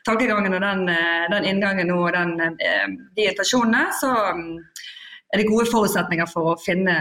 tankegangen 0.09 0.57
og 0.57 0.63
den, 0.65 0.81
eh, 0.89 1.27
den 1.29 1.45
inngangen 1.51 1.91
og 1.93 2.09
den, 2.17 2.57
eh, 2.57 2.87
de 3.15 3.27
intensjonene, 3.29 3.91
så 3.99 4.09
um, 4.33 4.57
er 5.31 5.37
det 5.37 5.49
gode 5.51 5.69
forutsetninger 5.69 6.25
for 6.33 6.55
å 6.55 6.57
finne 6.65 6.97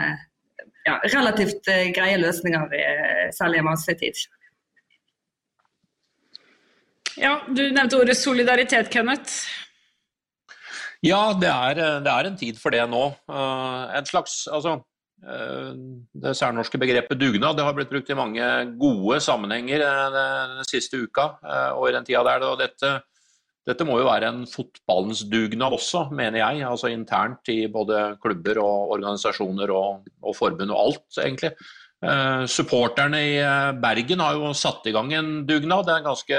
ja, 0.85 0.99
relativt 1.15 1.65
greie 1.97 2.21
løsninger, 2.21 2.69
særlig 3.37 3.59
i 3.59 3.65
en 3.65 3.69
vanskelig 3.73 3.99
tid. 4.01 4.21
Ja, 7.17 7.41
Du 7.49 7.65
nevnte 7.73 7.99
ordet 7.99 8.17
solidaritet, 8.17 8.89
Kenneth. 8.93 9.49
Ja, 11.07 11.33
det 11.33 11.49
er, 11.49 11.81
det 12.05 12.13
er 12.13 12.29
en 12.29 12.37
tid 12.37 12.59
for 12.61 12.75
det 12.75 12.83
nå. 12.91 13.07
Uh, 13.31 13.89
en 13.97 14.09
slags 14.09 14.43
altså, 14.53 14.81
Eh, 15.21 15.73
det 16.17 16.33
særnorske 16.39 16.79
begrepet 16.81 17.19
dugnad 17.21 17.59
det 17.59 17.65
har 17.67 17.75
blitt 17.77 17.91
brukt 17.93 18.09
i 18.09 18.17
mange 18.17 18.45
gode 18.81 19.19
sammenhenger 19.21 19.83
eh, 19.85 20.07
den 20.15 20.69
siste 20.69 20.97
uka 20.97 21.27
eh, 21.45 21.73
og 21.77 21.91
i 21.91 21.93
den 21.93 22.07
tida 22.09 22.23
der. 22.25 22.47
og 22.49 22.57
dette, 22.63 22.93
dette 23.69 23.85
må 23.85 23.99
jo 24.01 24.09
være 24.09 24.31
en 24.33 24.47
fotballens 24.49 25.27
dugnad 25.29 25.77
også, 25.77 26.07
mener 26.17 26.41
jeg. 26.41 26.65
altså 26.65 26.89
Internt 26.89 27.53
i 27.53 27.67
både 27.69 28.17
klubber 28.23 28.63
og 28.65 28.97
organisasjoner 28.97 29.75
og, 29.77 30.09
og 30.25 30.37
forbund 30.37 30.73
og 30.73 30.83
alt, 30.87 31.07
egentlig. 31.21 31.53
supporterne 32.49 33.19
i 33.21 33.35
Bergen 33.77 34.23
har 34.25 34.39
jo 34.39 34.55
satt 34.57 34.87
i 34.89 34.93
gang 34.97 35.13
en 35.13 35.33
dugnad. 35.45 35.85
Det 35.85 35.93
er 35.93 36.01
en 36.01 36.09
ganske 36.09 36.39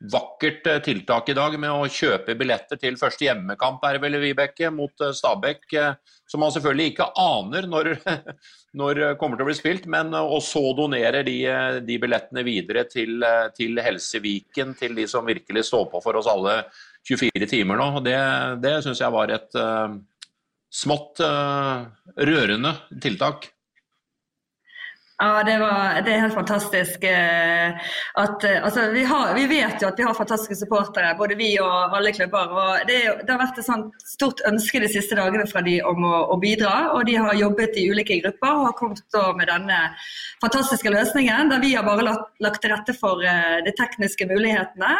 vakkert 0.00 0.66
eh, 0.66 0.78
tiltak 0.78 1.28
i 1.28 1.36
dag 1.36 1.54
med 1.60 1.72
å 1.72 1.88
kjøpe 1.90 2.34
billetter 2.38 2.78
til 2.80 2.96
første 3.00 3.26
hjemmekamp 3.26 3.82
er 3.84 3.98
vel 4.00 4.16
Vibeke, 4.22 4.70
mot 4.72 5.04
eh, 5.04 5.12
Stabæk, 5.16 5.66
eh, 5.76 6.16
som 6.30 6.40
man 6.40 6.54
selvfølgelig 6.54 6.92
ikke 6.92 7.08
aner 7.20 7.68
når, 7.68 7.92
når 8.80 9.02
kommer 9.20 9.36
til 9.36 9.44
å 9.44 9.50
bli 9.50 9.58
spilt, 9.58 9.88
men 9.92 10.14
og 10.16 10.38
så 10.46 10.62
donerer 10.78 11.26
de, 11.26 11.36
de 11.84 11.98
billettene 12.00 12.44
videre 12.46 12.86
til, 12.88 13.20
til 13.56 13.82
Helseviken, 13.84 14.72
til 14.78 14.96
de 14.96 15.08
som 15.10 15.28
virkelig 15.28 15.66
står 15.68 15.90
på 15.92 16.00
for 16.04 16.20
oss 16.20 16.30
alle 16.30 16.62
24 17.08 17.50
timer 17.50 17.80
nå. 17.80 17.90
Det, 18.06 18.16
det 18.62 18.76
syns 18.84 19.00
jeg 19.02 19.12
var 19.14 19.32
et 19.34 19.56
uh, 19.58 19.96
smått 20.70 21.22
uh, 21.24 21.88
rørende 22.20 22.76
tiltak. 23.02 23.50
Ja, 25.20 25.42
det, 25.44 25.58
var, 25.58 26.00
det, 26.04 26.14
er 26.14 26.22
helt 26.22 26.34
fantastisk. 26.34 27.02
Eh, 27.04 27.90
at, 28.22 28.44
eh, 28.44 28.62
altså, 28.64 28.86
vi, 28.94 29.02
har, 29.04 29.34
vi, 29.36 29.42
vet 29.50 29.82
jo 29.82 29.90
at 29.90 29.98
vi 30.00 30.06
har 30.06 30.16
fantastiske 30.16 30.56
supportere, 30.62 31.10
både 31.18 31.36
vi 31.36 31.50
og 31.60 31.92
alle 31.98 32.14
klubber. 32.16 32.54
og 32.56 32.86
Det, 32.88 32.96
det 33.26 33.34
har 33.34 33.42
vært 33.42 33.60
et 33.60 33.68
stort 34.08 34.40
ønske 34.48 34.80
de 34.80 34.88
siste 34.88 35.18
dagene 35.18 35.44
fra 35.50 35.60
de 35.66 35.76
om 35.84 36.08
å, 36.08 36.14
å, 36.32 36.40
bidra. 36.40 36.72
og 36.94 37.04
De 37.10 37.18
har 37.20 37.36
jobbet 37.36 37.76
i 37.76 37.90
ulike 37.92 38.16
grupper 38.22 38.54
og 38.54 38.66
har 38.70 38.78
kommet 38.80 39.20
med 39.36 39.52
denne 39.52 39.82
fantastiske 40.40 40.94
løsningen. 40.96 41.52
Der 41.52 41.60
vi 41.60 41.74
har 41.76 41.84
bare 41.84 42.08
lagt, 42.08 42.62
til 42.64 42.72
rette 42.72 42.96
for 42.96 43.20
uh, 43.20 43.60
de 43.64 43.76
tekniske 43.76 44.24
mulighetene. 44.28 44.96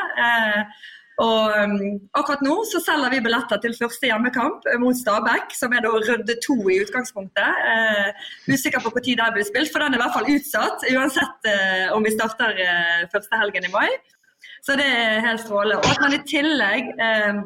Og 1.21 1.53
um, 1.53 1.75
akkurat 2.17 2.43
nå 2.45 2.55
så 2.71 2.81
selger 2.81 3.13
vi 3.13 3.23
billetter 3.25 3.61
til 3.61 3.75
første 3.77 4.09
hjemmekamp 4.09 4.65
mot 4.81 4.97
Stabæk, 4.97 5.53
som 5.57 5.75
er 5.77 5.85
da 5.85 5.91
runde 5.93 6.37
to 6.47 6.57
i 6.73 6.79
utgangspunktet. 6.85 7.59
Uh, 7.67 8.31
usikker 8.49 8.81
på 8.81 8.95
når 8.95 9.21
det 9.21 9.35
blir 9.37 9.49
spilt, 9.49 9.73
for 9.73 9.85
den 9.85 9.95
er 9.95 10.01
i 10.01 10.03
hvert 10.05 10.17
fall 10.17 10.31
utsatt. 10.33 10.87
Uansett 10.95 11.51
uh, 11.51 11.89
om 11.97 12.07
vi 12.07 12.15
starter 12.17 12.57
uh, 12.63 13.03
første 13.13 13.43
helgen 13.43 13.69
i 13.69 13.75
mai. 13.75 13.91
Så 14.65 14.77
det 14.81 14.87
er 14.87 15.25
helt 15.25 15.45
strålende. 15.45 15.81
Og 15.81 15.93
at 15.93 16.01
man 16.05 16.17
i 16.17 16.25
tillegg 16.29 16.89
uh, 17.01 17.45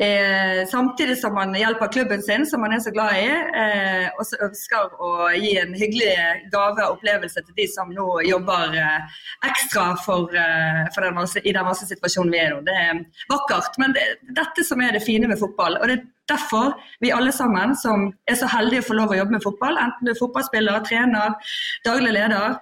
Eh, 0.00 0.66
samtidig 0.68 1.18
som 1.18 1.34
man 1.34 1.54
hjelper 1.54 1.92
klubben 1.92 2.22
sin, 2.22 2.46
som 2.46 2.60
man 2.60 2.72
er 2.72 2.80
så 2.80 2.90
glad 2.90 3.18
i, 3.20 3.26
eh, 3.62 4.06
og 4.16 4.24
så 4.24 4.38
ønsker 4.46 4.94
å 4.96 5.10
gi 5.36 5.50
en 5.60 5.74
hyggelig 5.76 6.14
gave 6.54 6.86
og 6.86 6.94
opplevelse 6.94 7.42
til 7.44 7.56
de 7.58 7.66
som 7.68 7.90
nå 7.92 8.06
jobber 8.24 8.78
eh, 8.80 9.18
ekstra 9.50 9.90
for, 10.06 10.32
eh, 10.32 10.88
for 10.94 11.04
den 11.04 11.18
masse, 11.18 11.42
i 11.44 11.52
den 11.52 11.68
situasjonen 11.82 12.32
vi 12.32 12.40
er 12.40 12.48
i 12.48 12.54
nå. 12.54 12.62
Det 12.64 12.78
er 12.86 13.02
vakkert. 13.28 13.76
Men 13.82 13.92
det 13.98 14.06
dette 14.40 14.64
som 14.64 14.80
er 14.80 14.96
det 14.96 15.04
fine 15.04 15.28
med 15.28 15.38
fotball. 15.42 15.76
og 15.76 15.86
det 15.88 15.98
er 15.98 16.08
derfor 16.32 16.72
vi 17.00 17.12
alle 17.12 17.32
sammen 17.32 17.76
som 17.76 18.08
er 18.26 18.40
så 18.40 18.48
heldige 18.48 18.80
å 18.80 18.88
få 18.88 18.96
lov 18.96 19.12
å 19.12 19.20
jobbe 19.20 19.36
med 19.36 19.44
fotball, 19.44 19.76
enten 19.84 20.06
du 20.06 20.14
er 20.14 20.20
fotballspiller, 20.22 20.80
trener, 20.88 21.36
daglig 21.84 22.16
leder, 22.16 22.56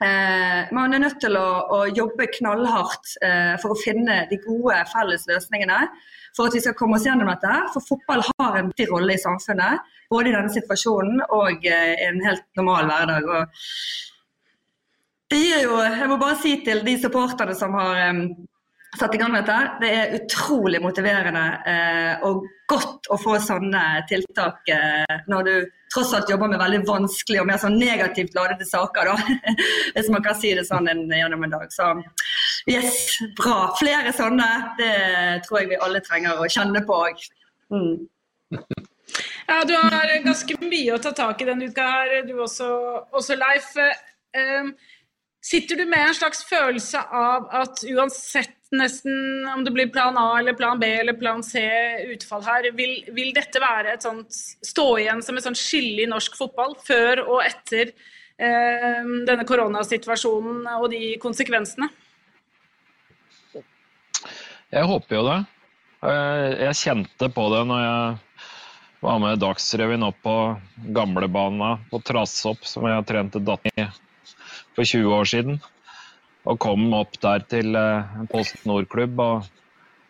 Eh, 0.00 0.60
man 0.72 0.94
er 0.96 1.02
nødt 1.02 1.18
til 1.20 1.36
å, 1.36 1.48
å 1.76 1.78
jobbe 1.92 2.30
knallhardt 2.38 3.18
eh, 3.20 3.54
for 3.60 3.74
å 3.74 3.80
finne 3.80 4.22
de 4.30 4.38
gode 4.40 4.78
felles 4.88 5.26
løsningene 5.28 5.82
for 6.36 6.48
at 6.48 6.54
vi 6.56 6.62
skal 6.64 6.76
komme 6.78 6.96
oss 6.96 7.04
gjennom 7.04 7.28
dette. 7.28 7.56
For 7.74 7.84
fotball 7.84 8.24
har 8.30 8.56
en 8.56 8.70
viktig 8.70 8.88
rolle 8.92 9.16
i 9.16 9.20
samfunnet, 9.20 9.84
både 10.12 10.30
i 10.30 10.36
denne 10.36 10.52
situasjonen 10.54 11.20
og 11.28 11.66
eh, 11.68 11.96
i 11.98 12.06
en 12.08 12.22
helt 12.24 12.46
normal 12.56 12.88
hverdag. 12.88 13.28
Og 13.28 13.42
det 15.30 15.42
gir 15.42 15.66
jo, 15.66 15.76
jeg 15.84 16.08
må 16.10 16.16
bare 16.20 16.38
si 16.40 16.56
til 16.64 16.80
de 16.86 16.96
supporterne 17.02 17.54
som 17.54 17.76
har 17.78 18.00
um, 18.10 18.24
satt 18.98 19.14
i 19.14 19.20
gang 19.20 19.36
dette, 19.36 19.58
det 19.82 19.90
er 19.94 20.16
utrolig 20.16 20.80
motiverende 20.82 21.44
eh, 21.70 22.24
og 22.26 22.48
godt 22.70 23.10
å 23.12 23.18
få 23.20 23.36
sånne 23.42 23.84
tiltak 24.10 24.72
eh, 24.74 25.20
når 25.30 25.46
du 25.46 25.54
tross 25.94 26.12
alt 26.14 26.30
jobber 26.30 26.50
med 26.52 26.60
veldig 26.60 26.82
vanskelige 26.88 27.42
og 27.42 27.48
mer 27.50 27.58
sånn 27.62 27.78
negativt 27.80 28.36
ladede 28.36 28.66
saker, 28.68 29.10
da. 29.10 29.54
hvis 29.96 30.10
man 30.12 30.22
kan 30.24 30.38
si 30.38 30.52
det 30.56 30.66
sånn 30.68 30.88
en, 30.90 31.02
gjennom 31.10 31.46
en 31.46 31.56
dag. 31.56 31.72
Så 31.74 31.90
yes, 32.70 33.18
bra. 33.38 33.72
Flere 33.80 34.14
sånne. 34.16 34.48
Det 34.78 34.94
tror 35.46 35.62
jeg 35.62 35.72
vi 35.72 35.82
alle 35.88 36.04
trenger 36.06 36.38
å 36.38 36.48
kjenne 36.50 36.84
på 36.86 37.00
òg. 37.08 37.26
Mm. 37.74 38.06
Ja, 39.50 39.64
du 39.66 39.74
har 39.74 40.14
ganske 40.24 40.56
mye 40.62 40.94
å 40.94 41.02
ta 41.02 41.12
tak 41.16 41.42
i 41.42 41.48
denne 41.48 41.70
uka 41.70 41.86
her, 41.90 42.20
du 42.28 42.36
også, 42.38 42.70
også 43.10 43.38
Leif. 43.38 43.72
Um, 44.36 44.74
sitter 45.42 45.80
du 45.80 45.88
med 45.90 46.04
en 46.06 46.14
slags 46.14 46.44
følelse 46.46 47.02
av 47.02 47.48
at 47.62 47.82
uansett 47.90 48.59
nesten 48.74 49.46
om 49.50 49.64
det 49.64 49.72
blir 49.74 49.90
plan 49.92 50.16
A 50.18 50.38
eller 50.38 50.54
plan 50.58 50.78
B 50.80 50.86
eller 51.00 51.16
plan 51.18 51.42
C 51.42 51.62
utfall 52.12 52.44
her, 52.46 52.70
vil, 52.76 53.00
vil 53.16 53.32
dette 53.36 53.62
være 53.62 53.94
et 53.94 54.06
sånt 54.06 54.30
stå 54.32 54.86
igjen 55.02 55.22
som 55.26 55.38
et 55.38 55.46
sånt 55.46 55.58
skille 55.58 56.04
i 56.04 56.10
norsk 56.10 56.38
fotball 56.38 56.76
før 56.86 57.24
og 57.26 57.42
etter 57.44 57.90
eh, 57.90 59.00
denne 59.26 59.46
koronasituasjonen 59.48 60.68
og 60.78 60.90
de 60.94 61.16
konsekvensene? 61.22 61.90
Jeg 64.70 64.86
håper 64.86 65.18
jo 65.18 65.24
det. 65.26 65.38
Eh, 66.06 66.48
jeg 66.68 66.80
kjente 66.84 67.30
på 67.34 67.48
det 67.52 67.64
når 67.68 67.82
jeg 67.84 68.20
var 69.00 69.18
med 69.22 69.40
Dagsrevyen 69.40 70.04
opp 70.06 70.20
på 70.22 70.36
gamlebana 70.94 71.74
på 71.90 72.02
Trassopp, 72.04 72.62
som 72.68 72.86
jeg 72.86 73.06
trente 73.08 73.40
datteren 73.42 73.88
i 73.88 73.90
for 74.76 74.84
20 74.84 75.14
år 75.16 75.28
siden. 75.28 75.60
Og 76.48 76.60
kom 76.62 76.88
opp 76.96 77.18
der 77.22 77.44
til 77.50 77.76
eh, 77.76 78.16
en 78.20 78.30
Post 78.30 78.64
Nord-klubb. 78.68 79.20
Og, 79.20 79.50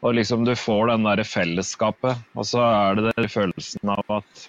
og, 0.01 0.15
liksom 0.17 0.47
du 0.47 0.55
får 0.59 0.93
den 0.93 1.09
der 1.09 1.25
fellesskapet. 1.27 2.23
Og 2.37 2.47
så 2.53 2.63
er 2.65 2.99
det 2.99 3.13
den 3.17 3.31
følelsen 3.33 3.93
av 3.97 4.17
at 4.21 4.47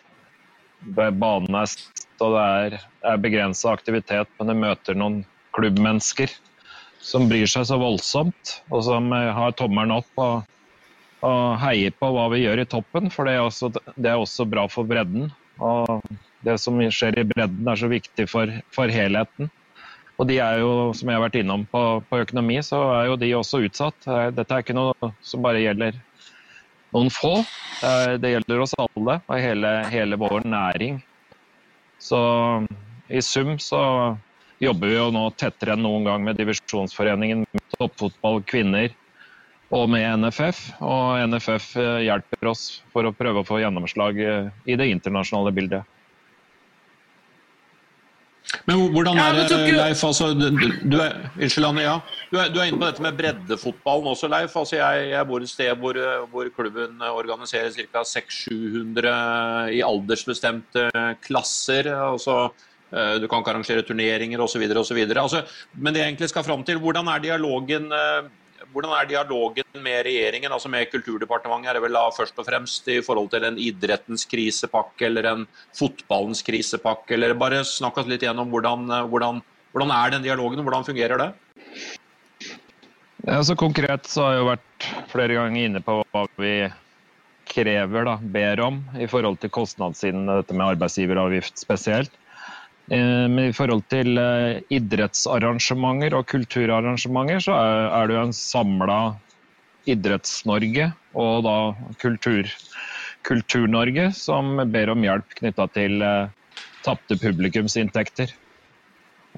banen 0.95 1.57
er 1.57 1.69
st, 1.69 2.05
og 2.21 2.35
det 2.35 2.45
er, 2.45 2.77
er 3.13 3.21
begrensa 3.21 3.73
aktivitet, 3.73 4.29
men 4.37 4.49
du 4.49 4.57
møter 4.57 4.97
noen 4.97 5.21
klubbmennesker 5.57 6.31
som 7.01 7.27
bryr 7.29 7.49
seg 7.49 7.65
så 7.65 7.77
voldsomt, 7.81 8.57
og 8.69 8.83
som 8.85 9.09
eh, 9.17 9.31
har 9.33 9.55
tommelen 9.57 9.97
opp 9.97 10.21
og, 10.21 10.49
og 11.25 11.45
heier 11.61 11.93
på 11.97 12.11
hva 12.13 12.27
vi 12.33 12.43
gjør 12.43 12.61
i 12.61 12.69
toppen. 12.69 13.09
For 13.13 13.25
det 13.25 13.37
er, 13.37 13.45
også, 13.47 13.71
det 13.95 14.11
er 14.11 14.21
også 14.21 14.45
bra 14.49 14.67
for 14.69 14.87
bredden. 14.87 15.31
Og 15.61 16.05
det 16.45 16.57
som 16.61 16.77
skjer 16.93 17.19
i 17.21 17.25
bredden, 17.27 17.65
er 17.69 17.77
så 17.77 17.89
viktig 17.89 18.27
for, 18.29 18.53
for 18.73 18.93
helheten. 18.93 19.49
Og 20.21 20.27
de 20.29 20.37
er 20.37 20.59
jo, 20.61 20.91
som 20.93 21.09
jeg 21.09 21.17
har 21.17 21.23
vært 21.23 21.39
innom 21.39 21.65
på, 21.71 21.81
på, 22.05 22.21
økonomi, 22.21 22.59
så 22.61 22.77
er 22.99 23.07
jo 23.09 23.17
de 23.17 23.31
også 23.33 23.63
utsatt. 23.65 24.05
Dette 24.37 24.53
er 24.53 24.61
ikke 24.61 24.77
noe 24.77 25.13
som 25.25 25.41
bare 25.41 25.63
gjelder 25.63 25.97
noen 26.93 27.09
få. 27.09 27.39
Det 28.21 28.35
gjelder 28.35 28.61
oss 28.61 28.75
alle 28.77 29.17
og 29.25 29.39
hele, 29.41 29.71
hele 29.89 30.19
vår 30.21 30.45
næring. 30.45 30.99
Så 31.97 32.21
i 33.09 33.21
sum 33.25 33.57
så 33.57 33.81
jobber 34.61 34.91
vi 34.91 34.97
jo 34.99 35.09
nå 35.13 35.23
tettere 35.41 35.73
enn 35.75 35.81
noen 35.85 36.05
gang 36.05 36.25
med 36.25 36.37
divisjonsforeningen, 36.37 37.47
med 37.49 37.77
toppfotball 37.79 38.43
kvinner 38.45 38.93
og 39.73 39.87
med 39.89 40.05
NFF. 40.21 40.61
Og 40.85 41.21
NFF 41.31 41.71
eh, 41.81 42.03
hjelper 42.07 42.51
oss 42.51 42.65
for 42.93 43.07
å 43.07 43.13
prøve 43.15 43.41
å 43.41 43.47
få 43.47 43.61
gjennomslag 43.63 44.21
eh, 44.21 44.51
i 44.69 44.77
det 44.79 44.89
internasjonale 44.93 45.53
bildet. 45.55 45.97
Men 48.67 48.81
hvordan 48.93 49.19
er 49.21 49.37
det, 49.39 49.59
Leif? 49.73 50.03
Altså, 50.05 50.31
du, 50.35 50.97
er, 50.99 51.15
unnskyld, 51.37 51.67
Anne, 51.67 51.83
ja. 51.85 51.93
du, 52.31 52.37
er, 52.39 52.49
du 52.53 52.59
er 52.59 52.69
inne 52.69 52.81
på 52.81 52.89
dette 52.89 53.05
med 53.05 53.19
breddefotballen 53.19 54.09
også, 54.11 54.29
Leif. 54.31 54.55
Altså, 54.59 54.77
jeg, 54.77 55.05
jeg 55.13 55.29
bor 55.29 55.45
et 55.45 55.51
sted 55.51 55.71
hvor, 55.81 55.99
hvor 56.33 56.51
klubben 56.55 57.05
organiserer 57.07 57.71
ca. 57.75 58.03
600-700 58.07 59.71
i 59.77 59.81
aldersbestemte 59.85 60.89
klasser. 61.23 61.91
Altså, 61.95 62.37
eh, 62.91 63.15
du 63.21 63.27
kan 63.27 63.41
ikke 63.41 63.55
arrangere 63.55 63.87
turneringer 63.87 64.43
osv. 64.43 64.67
Altså, 64.67 65.43
men 65.77 65.93
det 65.93 66.03
jeg 66.03 66.13
egentlig 66.13 66.31
skal 66.33 66.47
fram 66.47 66.67
til, 66.67 66.81
hvordan 66.83 67.09
er 67.11 67.23
dialogen 67.23 67.91
eh, 67.95 68.29
hvordan 68.71 68.93
er 68.95 69.07
dialogen 69.09 69.83
med 69.83 70.05
regjeringen, 70.07 70.51
altså 70.51 70.69
med 70.71 70.89
Kulturdepartementet? 70.91 71.69
Er 71.69 71.77
det 71.77 71.83
vel 71.85 71.97
da 71.97 72.03
først 72.15 72.37
og 72.39 72.47
fremst 72.47 72.87
i 72.91 72.99
forhold 73.03 73.31
til 73.33 73.45
en 73.47 73.59
idrettens 73.59 74.23
krisepakke 74.29 75.07
eller 75.09 75.27
en 75.31 75.47
fotballens 75.77 76.43
krisepakke? 76.47 77.15
Eller 77.17 77.35
bare 77.39 77.63
snakk 77.67 77.99
oss 77.99 78.09
litt 78.09 78.23
gjennom 78.25 78.51
hvordan, 78.53 78.87
hvordan, 79.11 79.41
hvordan 79.75 79.95
er 79.97 80.15
den 80.15 80.27
dialogen, 80.27 80.61
og 80.61 80.69
hvordan 80.69 80.87
fungerer 80.87 81.19
det? 81.21 81.31
Ja, 83.27 83.41
konkret 83.59 84.07
så 84.09 84.23
har 84.25 84.33
jeg 84.33 84.41
jo 84.41 84.47
vært 84.49 84.87
flere 85.11 85.35
ganger 85.37 85.67
inne 85.67 85.83
på 85.85 85.99
hva 86.01 86.23
vi 86.41 86.55
krever, 87.51 88.07
da, 88.07 88.15
ber 88.21 88.63
om, 88.63 88.79
i 88.95 89.09
forhold 89.11 89.41
til 89.41 89.51
kostnadssiden, 89.53 90.29
dette 90.29 90.55
med 90.55 90.77
arbeidsgiveravgift 90.77 91.59
spesielt. 91.59 92.13
Eh, 92.91 93.27
men 93.31 93.45
i 93.47 93.53
forhold 93.55 93.85
til 93.91 94.17
eh, 94.19 94.59
idrettsarrangementer 94.75 96.15
og 96.17 96.25
kulturarrangementer, 96.27 97.39
så 97.45 97.55
er 97.55 98.09
det 98.09 98.17
jo 98.17 98.23
en 98.25 98.35
samla 98.35 98.97
Idretts-Norge 99.89 100.89
og 101.17 101.45
da 101.47 101.55
Kultur-Norge 102.03 104.09
som 104.17 104.59
ber 104.73 104.91
om 104.93 105.07
hjelp 105.07 105.37
knytta 105.39 105.65
til 105.77 106.03
eh, 106.03 106.27
tapte 106.83 107.17
publikumsinntekter. 107.21 108.35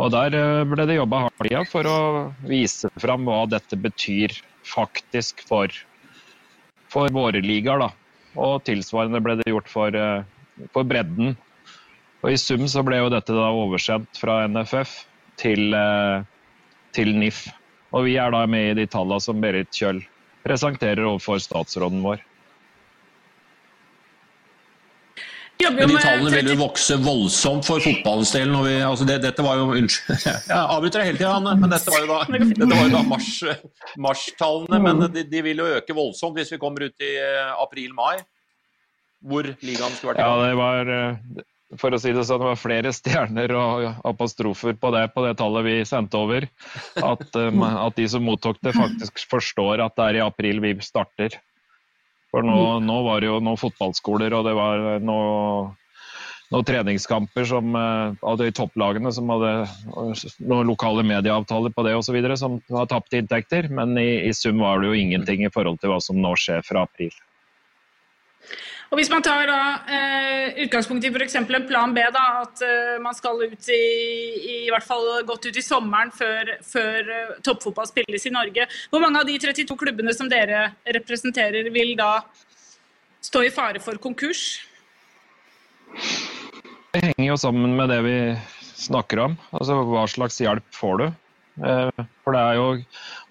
Og 0.01 0.09
Der 0.09 0.33
ble 0.65 0.87
det 0.89 0.97
jobba 0.97 1.27
hardt 1.27 1.69
for 1.69 1.85
å 1.85 1.97
vise 2.49 2.89
fram 2.97 3.29
hva 3.29 3.43
dette 3.45 3.77
betyr 3.77 4.33
faktisk 4.65 5.45
for, 5.45 5.69
for 6.89 7.13
våre 7.13 7.37
ligaer. 7.45 7.93
Og 8.33 8.65
tilsvarende 8.65 9.21
ble 9.21 9.37
det 9.37 9.45
gjort 9.51 9.69
for, 9.69 9.93
for 10.73 10.89
bredden 10.89 11.37
og 12.23 12.31
I 12.31 12.39
sum 12.39 12.63
så 12.71 12.83
ble 12.87 13.01
jo 13.01 13.11
dette 13.11 13.35
da 13.35 13.49
oversendt 13.51 14.19
fra 14.19 14.45
NFF 14.47 14.95
til, 15.41 15.73
eh, 15.75 16.23
til 16.95 17.11
NIF. 17.19 17.45
Og 17.93 18.07
vi 18.07 18.17
er 18.17 18.31
da 18.31 18.45
med 18.47 18.71
i 18.71 18.77
de 18.81 18.87
tallene 18.89 19.21
som 19.21 19.41
Berit 19.43 19.69
Kjøll 19.75 20.01
presenterer 20.43 21.03
overfor 21.03 21.41
statsråden 21.43 22.01
vår. 22.03 22.23
Men 25.63 25.87
de 25.87 25.99
tallene 26.01 26.31
vil 26.33 26.49
jo 26.51 26.55
vokse 26.59 26.95
voldsomt 26.99 27.67
for 27.67 27.83
fotballens 27.83 28.33
del. 28.35 28.51
Vi, 28.65 28.73
altså 28.83 29.05
det, 29.07 29.19
dette 29.23 29.45
var 29.45 29.59
jo, 29.61 29.69
Unnskyld, 29.77 30.25
jeg 30.49 30.57
avbryter 30.59 30.99
deg 30.99 31.09
hele 31.11 31.21
tida, 31.21 31.35
Anne. 31.37 31.53
Men 31.61 31.71
dette 31.71 31.93
var 31.93 32.03
jo 32.03 32.09
da, 32.09 32.19
dette 32.33 32.69
var 32.73 32.83
jo 32.83 32.97
da 32.97 33.03
mars-tallene. 34.07 34.81
Men 34.83 35.05
de, 35.05 35.23
de, 35.29 35.43
vil 35.45 35.63
jo 35.63 35.69
øke 35.77 35.95
voldsomt 35.95 36.39
hvis 36.39 36.51
vi 36.55 36.59
kommer 36.61 36.87
ut 36.89 37.05
i 37.05 37.13
eh, 37.21 37.55
april-mai. 37.63 38.17
Hvor 39.23 39.47
ligaen 39.63 39.95
skulle 39.95 40.13
vært 40.13 40.19
i 40.19 40.25
gang. 40.25 40.41
Ja, 40.41 40.49
det 40.49 40.59
var, 40.59 40.93
eh, 40.97 41.45
for 41.79 41.95
å 41.95 41.99
si 42.01 42.13
det 42.13 42.25
sånn, 42.27 42.41
det 42.41 42.49
var 42.51 42.59
flere 42.59 42.91
stjerner 42.95 43.53
og 43.57 43.85
apostrofer 44.09 44.75
på 44.79 44.91
det, 44.95 45.05
på 45.15 45.23
det 45.25 45.35
tallet 45.39 45.65
vi 45.67 45.75
sendte 45.87 46.19
over. 46.19 46.47
At, 46.99 47.25
um, 47.39 47.63
at, 47.63 47.95
de 47.97 48.07
som 48.09 48.25
mottok 48.25 48.61
det, 48.63 48.75
faktisk 48.77 49.25
forstår 49.31 49.83
at 49.85 49.95
det 49.97 50.09
er 50.09 50.19
i 50.19 50.25
april 50.25 50.61
vi 50.63 50.75
starter. 50.85 51.39
For 52.33 52.45
nå, 52.45 52.57
nå 52.81 52.99
var 53.05 53.21
det 53.21 53.29
jo 53.29 53.39
noen 53.45 53.61
fotballskoler 53.61 54.33
og 54.33 54.47
det 54.47 54.55
var 54.57 54.83
noen, 55.05 55.73
noen 56.53 56.65
treningskamper 56.65 57.45
som, 57.49 57.75
uh, 57.77 58.15
av 58.25 58.39
de 58.41 58.49
topplagene 58.55 59.13
som 59.13 59.29
hadde 59.33 59.51
noen 60.41 60.71
lokale 60.71 61.05
medieavtaler 61.05 61.73
på 61.75 61.85
det 61.85 61.93
osv. 61.99 62.17
som 62.41 62.57
har 62.73 62.89
tapt 62.89 63.13
inntekter. 63.17 63.69
Men 63.69 63.93
i, 64.01 64.23
i 64.25 64.33
sum 64.37 64.63
var 64.65 64.81
det 64.81 64.89
jo 64.89 65.03
ingenting 65.05 65.45
i 65.45 65.53
forhold 65.53 65.81
til 65.81 65.93
hva 65.93 66.01
som 66.01 66.21
nå 66.21 66.33
skjer 66.39 66.65
fra 66.65 66.87
april. 66.89 67.13
Og 68.93 68.99
Hvis 68.99 69.09
man 69.09 69.23
tar 69.25 69.47
da, 69.49 69.59
eh, 69.89 70.59
utgangspunkt 70.67 71.01
i 71.01 71.09
f.eks. 71.09 71.35
en 71.39 71.47
plan 71.65 71.93
B, 71.95 72.01
da, 72.13 72.25
at 72.43 72.61
eh, 72.61 72.99
man 73.01 73.15
skal 73.17 73.39
ut 73.41 73.69
i, 73.73 73.79
i, 74.37 74.57
i 74.67 74.69
hvert 74.69 74.85
fall 74.85 75.23
godt 75.25 75.47
ut 75.47 75.57
i 75.57 75.63
sommeren 75.65 76.11
før, 76.13 76.51
før 76.61 77.09
eh, 77.09 77.31
toppfotball 77.41 77.89
spilles 77.89 78.27
i 78.29 78.33
Norge. 78.35 78.67
Hvor 78.91 79.01
mange 79.01 79.17
av 79.17 79.25
de 79.25 79.39
32 79.41 79.79
klubbene 79.81 80.13
som 80.13 80.29
dere 80.29 80.75
representerer, 80.85 81.71
vil 81.73 81.95
da 81.97 82.19
stå 83.25 83.41
i 83.47 83.49
fare 83.55 83.81
for 83.81 83.97
konkurs? 83.97 84.61
Det 86.93 87.01
henger 87.01 87.31
jo 87.31 87.41
sammen 87.47 87.73
med 87.73 87.89
det 87.89 88.01
vi 88.05 88.17
snakker 88.85 89.25
om. 89.25 89.39
Altså 89.57 89.81
hva 89.89 90.05
slags 90.05 90.37
hjelp 90.45 90.69
får 90.77 91.01
du? 91.01 91.07
Eh, 91.61 92.05
for 92.25 92.33
det 92.33 92.41
er 92.41 92.55
jo 92.57 92.69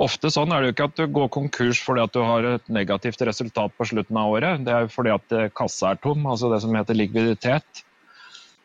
ofte 0.05 0.31
sånn 0.31 0.53
er 0.55 0.63
det 0.63 0.69
jo 0.69 0.75
ikke 0.77 0.89
at 0.91 1.01
du 1.01 1.15
går 1.17 1.31
konkurs 1.35 1.81
fordi 1.83 2.05
at 2.05 2.13
du 2.15 2.21
har 2.23 2.47
et 2.53 2.69
negativt 2.71 3.25
resultat 3.27 3.75
på 3.75 3.87
slutten 3.91 4.19
av 4.19 4.35
året. 4.37 4.63
Det 4.67 4.75
er 4.75 4.85
jo 4.87 4.93
fordi 4.95 5.15
at 5.15 5.39
eh, 5.39 5.49
kassa 5.59 5.93
er 5.93 6.03
tom, 6.05 6.27
altså 6.31 6.53
det 6.53 6.61
som 6.63 6.77
heter 6.79 6.99
likviditet. 6.99 7.83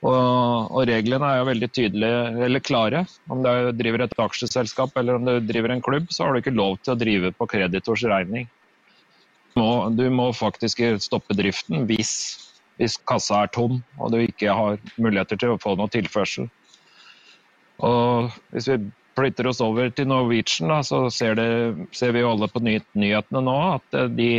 Og, 0.05 0.13
og 0.13 0.83
reglene 0.85 1.25
er 1.25 1.39
jo 1.39 1.47
veldig 1.47 1.69
tydelige, 1.73 2.17
eller 2.45 2.61
klare. 2.61 2.99
Om 3.33 3.41
du 3.41 3.49
driver 3.79 4.03
et 4.05 4.13
aksjeselskap 4.21 4.93
eller 5.01 5.17
om 5.17 5.25
du 5.25 5.39
driver 5.41 5.73
en 5.73 5.81
klubb, 5.81 6.11
så 6.13 6.27
har 6.27 6.35
du 6.35 6.43
ikke 6.43 6.53
lov 6.53 6.77
til 6.83 6.93
å 6.93 6.99
drive 7.01 7.33
på 7.33 7.47
kreditors 7.49 8.05
regning. 8.05 8.45
Du 9.55 9.63
må, 9.63 9.71
du 9.97 10.05
må 10.13 10.29
faktisk 10.37 10.83
stoppe 11.01 11.33
driften 11.33 11.87
hvis, 11.89 12.11
hvis 12.77 12.99
kassa 13.09 13.41
er 13.41 13.49
tom 13.55 13.79
og 13.97 14.13
du 14.13 14.19
ikke 14.21 14.53
har 14.53 14.77
muligheter 15.01 15.41
til 15.41 15.55
å 15.55 15.59
få 15.63 15.73
noe 15.79 15.89
tilførsel. 15.89 16.45
Og 17.81 18.29
hvis 18.53 18.69
vi 18.69 18.77
flytter 19.17 19.49
oss 19.49 19.61
over 19.63 19.89
til 19.93 20.09
Norwegian, 20.09 20.71
da, 20.71 20.81
så 20.85 21.07
ser, 21.13 21.37
det, 21.39 21.87
ser, 21.95 22.13
vi 22.15 22.23
jo 22.23 22.31
alle 22.33 22.49
på 22.51 22.61
ny, 22.63 22.77
nyhetene 22.97 23.43
nå 23.43 23.57
at 23.73 23.97
eh, 23.97 24.09
de, 24.13 24.31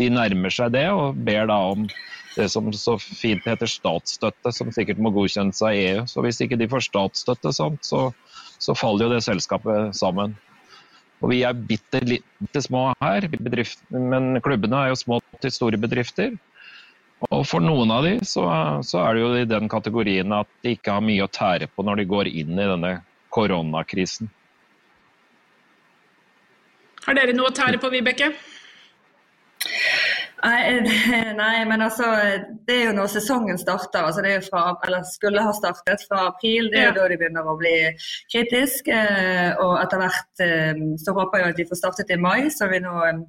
de, 0.00 0.10
nærmer 0.12 0.54
seg 0.54 0.74
det 0.74 0.88
og 0.92 1.20
ber 1.26 1.48
da 1.50 1.60
om 1.72 1.86
det 2.34 2.48
som 2.50 2.72
så 2.74 2.96
fint 2.98 3.44
heter 3.46 3.70
statsstøtte, 3.70 4.50
som 4.52 4.72
sikkert 4.74 4.98
må 5.02 5.12
godkjennes 5.14 5.62
av 5.62 5.76
EU. 5.78 6.00
Så 6.10 6.24
hvis 6.24 6.40
ikke 6.42 6.58
de 6.58 6.66
får 6.70 6.88
statsstøtte, 6.88 7.52
sånt, 7.54 7.86
så, 7.86 8.08
så 8.58 8.74
faller 8.74 9.06
jo 9.06 9.14
det 9.14 9.22
selskapet 9.26 9.94
sammen. 9.94 10.34
Og 11.22 11.30
Vi 11.30 11.44
er 11.46 11.54
bitte, 11.54 12.02
bitte 12.02 12.64
små 12.64 12.88
her, 12.98 13.28
men 13.94 14.42
klubbene 14.42 14.82
er 14.82 14.90
jo 14.90 14.98
små 14.98 15.20
til 15.38 15.54
store 15.54 15.78
bedrifter. 15.80 16.34
Og 17.30 17.46
For 17.48 17.62
noen 17.62 17.92
av 17.94 18.04
de 18.04 18.18
så, 18.26 18.44
så 18.84 19.00
er 19.04 19.14
det 19.14 19.22
jo 19.22 19.30
i 19.38 19.48
den 19.48 19.70
kategorien 19.70 20.34
at 20.34 20.50
de 20.66 20.74
ikke 20.74 20.98
har 20.98 21.06
mye 21.06 21.24
å 21.24 21.30
tære 21.30 21.70
på 21.70 21.86
når 21.86 22.02
de 22.02 22.10
går 22.10 22.34
inn 22.34 22.58
i 22.58 22.66
denne 22.74 22.96
koronakrisen. 23.34 24.30
Har 27.04 27.16
dere 27.18 27.34
noe 27.36 27.50
å 27.50 27.56
tære 27.56 27.80
på, 27.82 27.90
Vibeke? 27.92 28.32
Nei, 30.44 30.80
nei, 31.40 31.64
men 31.68 31.82
altså 31.86 32.06
Det 32.68 32.74
er 32.74 32.82
jo 32.88 32.94
når 32.98 33.12
sesongen 33.14 33.58
starter. 33.60 34.04
altså 34.04 34.24
det 34.24 34.32
er 34.32 34.40
jo 34.40 34.48
fra, 34.50 34.64
eller 34.86 35.04
Skulle 35.08 35.44
ha 35.44 35.52
startet 35.56 36.04
fra 36.08 36.26
april. 36.30 36.70
Det 36.72 36.80
er 36.80 36.90
jo 36.90 36.96
da 36.98 37.06
de 37.08 37.18
begynner 37.20 37.48
å 37.48 37.56
bli 37.60 37.74
kritiske. 38.32 38.98
Eh, 39.20 39.52
og 39.64 39.78
etter 39.80 40.02
hvert 40.02 40.44
eh, 40.44 40.82
så 41.00 41.16
håper 41.16 41.40
jeg 41.40 41.54
at 41.54 41.62
de 41.62 41.68
får 41.70 41.80
startet 41.80 42.12
i 42.12 42.20
mai, 42.20 42.50
som 42.52 42.72
vi 42.72 42.82
nå 42.84 42.94
eh, 43.08 43.22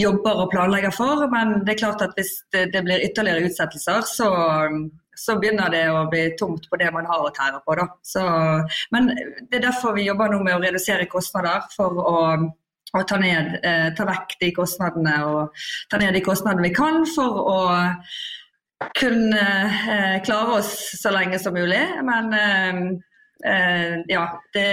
jobber 0.00 0.44
og 0.44 0.50
planlegger 0.54 0.94
for. 0.94 1.26
Men 1.34 1.60
det 1.66 1.76
er 1.76 1.82
klart 1.84 2.06
at 2.06 2.18
hvis 2.18 2.40
det, 2.54 2.68
det 2.74 2.82
blir 2.86 3.06
ytterligere 3.06 3.46
utsettelser, 3.50 4.06
så, 4.10 4.30
så 5.20 5.36
begynner 5.40 5.72
det 5.72 5.84
å 5.92 6.06
bli 6.10 6.24
tomt 6.40 6.64
på 6.70 6.78
det 6.80 6.88
man 6.94 7.08
har 7.08 7.26
å 7.26 7.32
tære 7.36 7.60
på. 7.66 7.76
Så, 8.06 8.24
men 8.94 9.12
det 9.12 9.60
er 9.60 9.66
derfor 9.68 9.96
vi 9.98 10.08
jobber 10.08 10.32
nå 10.32 10.40
med 10.46 10.56
å 10.56 10.62
redusere 10.64 11.10
kostnader 11.10 11.68
for 11.76 12.00
å 12.00 12.16
og 12.90 13.06
ta, 13.06 13.20
ned, 13.22 13.60
eh, 13.62 13.88
ta 13.94 14.02
vekk 14.08 14.32
de 14.40 14.50
kostnadene 14.56 15.12
og 15.28 15.60
ta 15.92 16.00
ned 16.00 16.16
de 16.16 16.22
kostnadene 16.26 16.64
vi 16.64 16.72
kan 16.74 17.04
for 17.06 17.36
å 17.38 17.58
kunne 18.98 19.44
eh, 19.94 20.16
klare 20.24 20.58
oss 20.58 20.72
så 20.98 21.12
lenge 21.14 21.38
som 21.38 21.54
mulig. 21.54 21.82
Men 22.06 22.34
eh, 22.34 22.80
eh 23.52 23.96
ja, 24.10 24.24
det, 24.54 24.66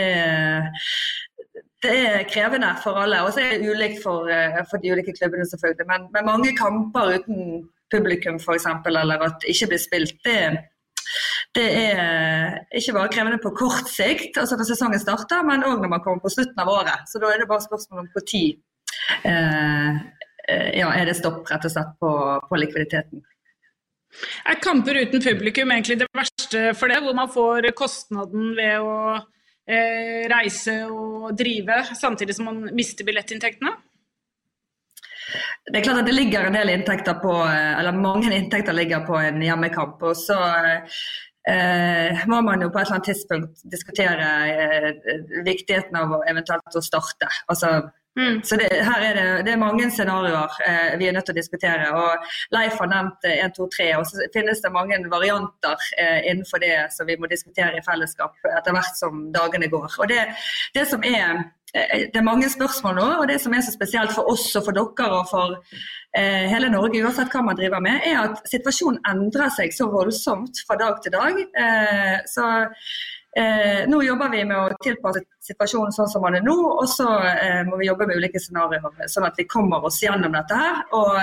det, 1.83 1.93
er 1.93 2.29
krevende 2.31 2.73
for 2.83 3.03
alle. 3.03 3.21
Og 3.25 3.33
så 3.35 3.43
er 3.43 3.57
det 3.57 3.69
ulikt 3.69 4.03
for, 4.03 4.29
eh, 4.31 4.63
for, 4.69 4.81
de 4.81 4.95
ulike 4.95 5.15
klubbene, 5.19 5.45
selvfølgelig. 5.51 5.89
Men, 5.91 6.09
men 6.13 6.29
mange 6.31 6.55
kamper 6.57 7.19
uten 7.19 7.67
publikum, 7.93 8.39
f.eks., 8.41 8.67
eller 8.87 9.27
at 9.29 9.39
det 9.43 9.53
ikke 9.53 9.71
blir 9.73 9.81
spilt, 9.81 10.19
det 10.25 10.39
det 11.55 11.67
er 11.73 12.57
ikke 12.75 12.93
bare 12.97 13.11
krevende 13.13 13.39
på 13.41 13.53
kort 13.57 13.87
sikt, 13.89 14.37
altså 14.37 14.57
når 14.59 14.67
sesongen 14.69 15.01
starter, 15.01 15.45
men 15.47 15.65
òg 15.65 15.79
når 15.81 15.93
man 15.93 16.03
kommer 16.03 16.21
på 16.23 16.33
slutten 16.33 16.59
av 16.61 16.69
året. 16.69 17.07
Så 17.09 17.21
da 17.23 17.31
er 17.31 17.41
det 17.41 17.49
bare 17.49 17.65
spørsmål 17.65 18.03
om 18.03 18.09
når 18.11 18.27
eh, 19.31 20.01
eh, 20.51 20.69
ja, 20.81 20.91
er 20.91 21.07
det 21.07 21.17
stopp 21.17 21.47
rett 21.49 21.65
og 21.65 21.73
slett 21.73 21.95
på, 22.01 22.11
på 22.49 22.61
likviditeten. 22.61 23.23
Er 24.49 24.61
kamper 24.63 25.01
uten 25.03 25.23
publikum 25.23 25.71
egentlig 25.73 25.99
det 26.01 26.07
verste 26.15 26.71
for 26.77 26.91
det, 26.91 27.01
hvor 27.03 27.17
man 27.17 27.31
får 27.31 27.71
kostnaden 27.77 28.53
ved 28.57 28.83
å 28.83 28.93
eh, 29.17 30.23
reise 30.31 30.79
og 30.91 31.33
drive, 31.37 31.83
samtidig 31.97 32.37
som 32.37 32.51
man 32.51 32.63
mister 32.75 33.07
billettinntektene? 33.07 33.75
Det 35.67 35.81
er 35.81 35.83
klart 35.83 35.99
at 35.99 36.07
det 36.07 36.15
ligger 36.15 36.47
en 36.47 36.55
del 36.55 36.69
inntekter 36.71 37.17
på, 37.19 37.33
eh, 37.43 37.79
eller 37.79 37.91
mange 37.91 38.31
inntekter 38.31 38.75
ligger 38.75 39.03
på 39.07 39.17
en 39.19 39.41
hjemmekamp. 39.43 40.03
og 40.03 40.15
så 40.15 40.37
eh, 41.47 42.27
må 42.27 42.41
man 42.41 42.61
jo 42.61 42.71
på 42.71 42.79
et 42.79 42.87
eller 42.87 42.97
annet 42.97 43.09
tidspunkt 43.11 43.63
diskutere 43.71 44.27
eh, 44.51 44.89
viktigheten 45.45 45.95
av 45.99 46.19
eventuelt 46.27 46.75
å 46.75 46.83
starte. 46.83 47.29
Altså, 47.51 47.71
mm. 48.19 48.41
Så 48.47 48.59
det, 48.59 48.69
her 48.87 49.05
er 49.09 49.19
det, 49.19 49.25
det 49.47 49.53
er 49.53 49.61
mange 49.61 49.89
scenarioer 49.93 50.55
eh, 50.67 50.95
vi 50.99 51.09
er 51.09 51.15
nødt 51.15 51.27
til 51.29 51.35
å 51.35 51.39
diskutere. 51.39 51.91
og 51.95 52.31
Leif 52.55 52.79
har 52.81 52.91
nevnt 52.93 53.27
1, 53.31 53.55
2, 53.59 53.69
3, 53.77 53.89
og 53.99 54.07
så 54.09 54.31
finnes 54.33 54.63
det 54.63 54.73
mange 54.75 54.99
varianter 55.11 55.91
eh, 55.97 56.31
innenfor 56.31 56.63
det 56.63 56.75
som 56.95 57.11
vi 57.11 57.19
må 57.19 57.31
diskutere 57.31 57.79
i 57.79 57.85
fellesskap 57.85 58.51
etter 58.55 58.75
hvert 58.75 58.99
som 58.99 59.27
dagene 59.35 59.71
går. 59.71 59.99
Og 59.99 60.11
det, 60.11 60.23
det 60.75 60.87
som 60.91 61.03
er 61.03 61.45
det 61.73 62.15
er 62.15 62.23
mange 62.23 62.47
spørsmål 62.49 62.95
nå, 62.95 63.05
og 63.21 63.27
det 63.27 63.41
som 63.43 63.53
er 63.53 63.63
så 63.65 63.73
spesielt 63.73 64.13
for 64.15 64.29
oss 64.31 64.45
og 64.55 64.63
for 64.65 64.77
dere 64.77 65.19
og 65.19 65.27
for 65.29 65.55
eh, 66.15 66.45
hele 66.47 66.69
Norge, 66.71 67.01
uansett 67.03 67.33
hva 67.33 67.43
man 67.43 67.57
driver 67.59 67.83
med, 67.83 68.05
er 68.07 68.21
at 68.21 68.39
situasjonen 68.47 69.01
endrer 69.11 69.51
seg 69.53 69.75
så 69.75 69.89
voldsomt 69.91 70.63
fra 70.67 70.77
dag 70.79 71.01
til 71.03 71.13
dag. 71.17 71.41
Eh, 71.63 72.13
så 72.31 72.45
eh, 73.37 73.83
nå 73.91 73.99
jobber 74.05 74.31
vi 74.31 74.45
med 74.47 74.57
å 74.57 74.77
tilpasse 74.83 75.25
situasjonen 75.49 75.95
sånn 75.95 76.11
som 76.13 76.29
den 76.29 76.39
er 76.39 76.47
nå, 76.47 76.55
og 76.55 76.87
så 76.91 77.09
eh, 77.33 77.65
må 77.67 77.81
vi 77.81 77.89
jobbe 77.89 78.07
med 78.07 78.21
ulike 78.21 78.41
scenarioer, 78.41 79.03
sånn 79.11 79.27
at 79.27 79.35
vi 79.37 79.49
kommer 79.51 79.83
oss 79.91 79.99
gjennom 80.03 80.39
dette 80.39 80.61
her. 80.63 80.85
og 80.95 81.19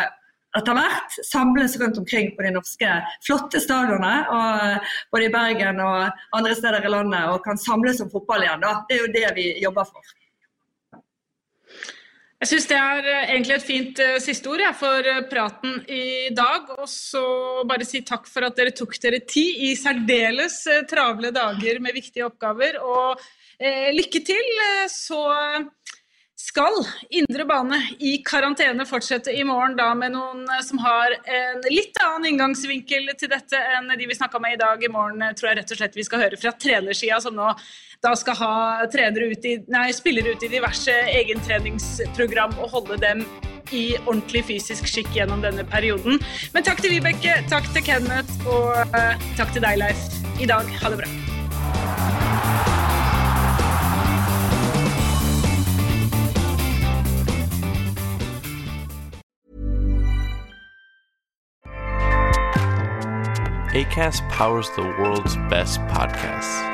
etter 0.55 0.77
hvert 0.79 1.17
samles 1.27 1.73
rundt 1.81 1.97
omkring 1.99 2.29
på 2.37 2.45
de 2.47 2.53
norske 2.55 2.91
flotte 3.27 3.59
stadionene, 3.59 4.79
både 5.11 5.27
i 5.27 5.33
Bergen 5.35 5.81
og 5.83 6.21
andre 6.39 6.55
steder 6.55 6.87
i 6.87 6.93
landet, 6.95 7.27
og 7.33 7.43
kan 7.43 7.59
samles 7.59 7.99
om 8.05 8.13
fotball 8.13 8.47
igjen. 8.47 8.63
Da. 8.63 8.77
Det 8.87 8.95
er 8.95 9.03
jo 9.03 9.15
det 9.17 9.33
vi 9.35 9.49
jobber 9.65 9.89
for. 9.91 10.15
Jeg 12.45 12.51
syns 12.51 12.67
det 12.69 12.77
er 12.77 13.07
eh, 13.09 13.31
egentlig 13.33 13.55
et 13.55 13.65
fint 13.65 14.01
uh, 14.05 14.17
siste 14.21 14.51
ord 14.53 14.61
ja, 14.61 14.75
for 14.77 15.07
uh, 15.09 15.23
praten 15.31 15.79
i 15.89 16.29
dag. 16.37 16.67
Og 16.77 16.85
så 16.91 17.23
bare 17.65 17.87
si 17.89 18.03
takk 18.05 18.29
for 18.29 18.45
at 18.45 18.59
dere 18.59 18.75
tok 18.77 18.93
dere 19.01 19.23
tid 19.25 19.63
i 19.65 19.73
særdeles 19.81 20.59
uh, 20.69 20.83
travle 20.91 21.31
dager 21.33 21.81
med 21.81 21.97
viktige 21.97 22.27
oppgaver. 22.29 22.81
Og 22.85 23.25
lykke 23.95 24.21
til. 24.27 24.49
Så 24.91 25.21
skal 26.45 26.75
Indre 27.15 27.47
bane 27.49 27.79
i 28.03 28.17
karantene 28.27 28.85
fortsette 28.89 29.33
i 29.33 29.45
morgen 29.47 29.77
da 29.79 29.87
med 29.97 30.13
noen 30.13 30.43
som 30.67 30.81
har 30.83 31.15
en 31.15 31.63
litt 31.71 31.97
annen 32.03 32.33
inngangsvinkel 32.33 33.13
til 33.17 33.31
dette 33.31 33.61
enn 33.79 33.95
de 33.95 34.09
vi 34.11 34.19
snakka 34.19 34.43
med 34.43 34.57
i 34.57 34.61
dag. 34.61 34.83
I 34.83 34.91
morgen 34.93 35.23
tror 35.39 35.53
jeg 35.53 35.61
rett 35.61 35.73
og 35.77 35.81
slett 35.81 35.97
vi 35.97 36.05
skal 36.05 36.27
høre 36.27 36.41
fra 36.41 36.53
trenersida, 36.67 37.23
som 37.23 37.39
nå 37.39 37.53
da 38.05 38.13
skal 38.17 38.37
ha 38.37 38.53
ut 38.85 39.45
i, 39.49 39.57
nei, 39.73 39.89
spillere 39.97 40.35
ut 40.35 40.45
i 40.45 40.53
diverse 40.53 40.93
egentreningsprogram 41.15 42.57
og 42.61 42.77
holde 42.77 43.01
dem 43.01 43.25
i 43.73 43.97
ordentlig 44.05 44.45
fysisk 44.45 44.87
skikk 44.87 45.09
gjennom 45.17 45.43
denne 45.43 45.65
perioden. 45.65 46.21
Men 46.53 46.67
takk 46.67 46.85
til 46.85 46.93
Vibeke, 46.95 47.41
takk 47.49 47.67
til 47.73 47.85
Kenneth 47.87 48.45
og 48.47 48.77
uh, 48.93 49.15
takk 49.39 49.55
til 49.57 49.65
deg, 49.65 49.81
Leif, 49.81 50.05
i 50.41 50.49
dag. 50.51 50.69
Ha 50.83 50.93
det 50.93 51.01
bra. 51.05 51.13
ACAST 63.75 64.23
powers 64.31 64.71
the 64.77 64.83
world's 64.83 65.35
best 65.51 65.81
podcasts. 65.89 66.74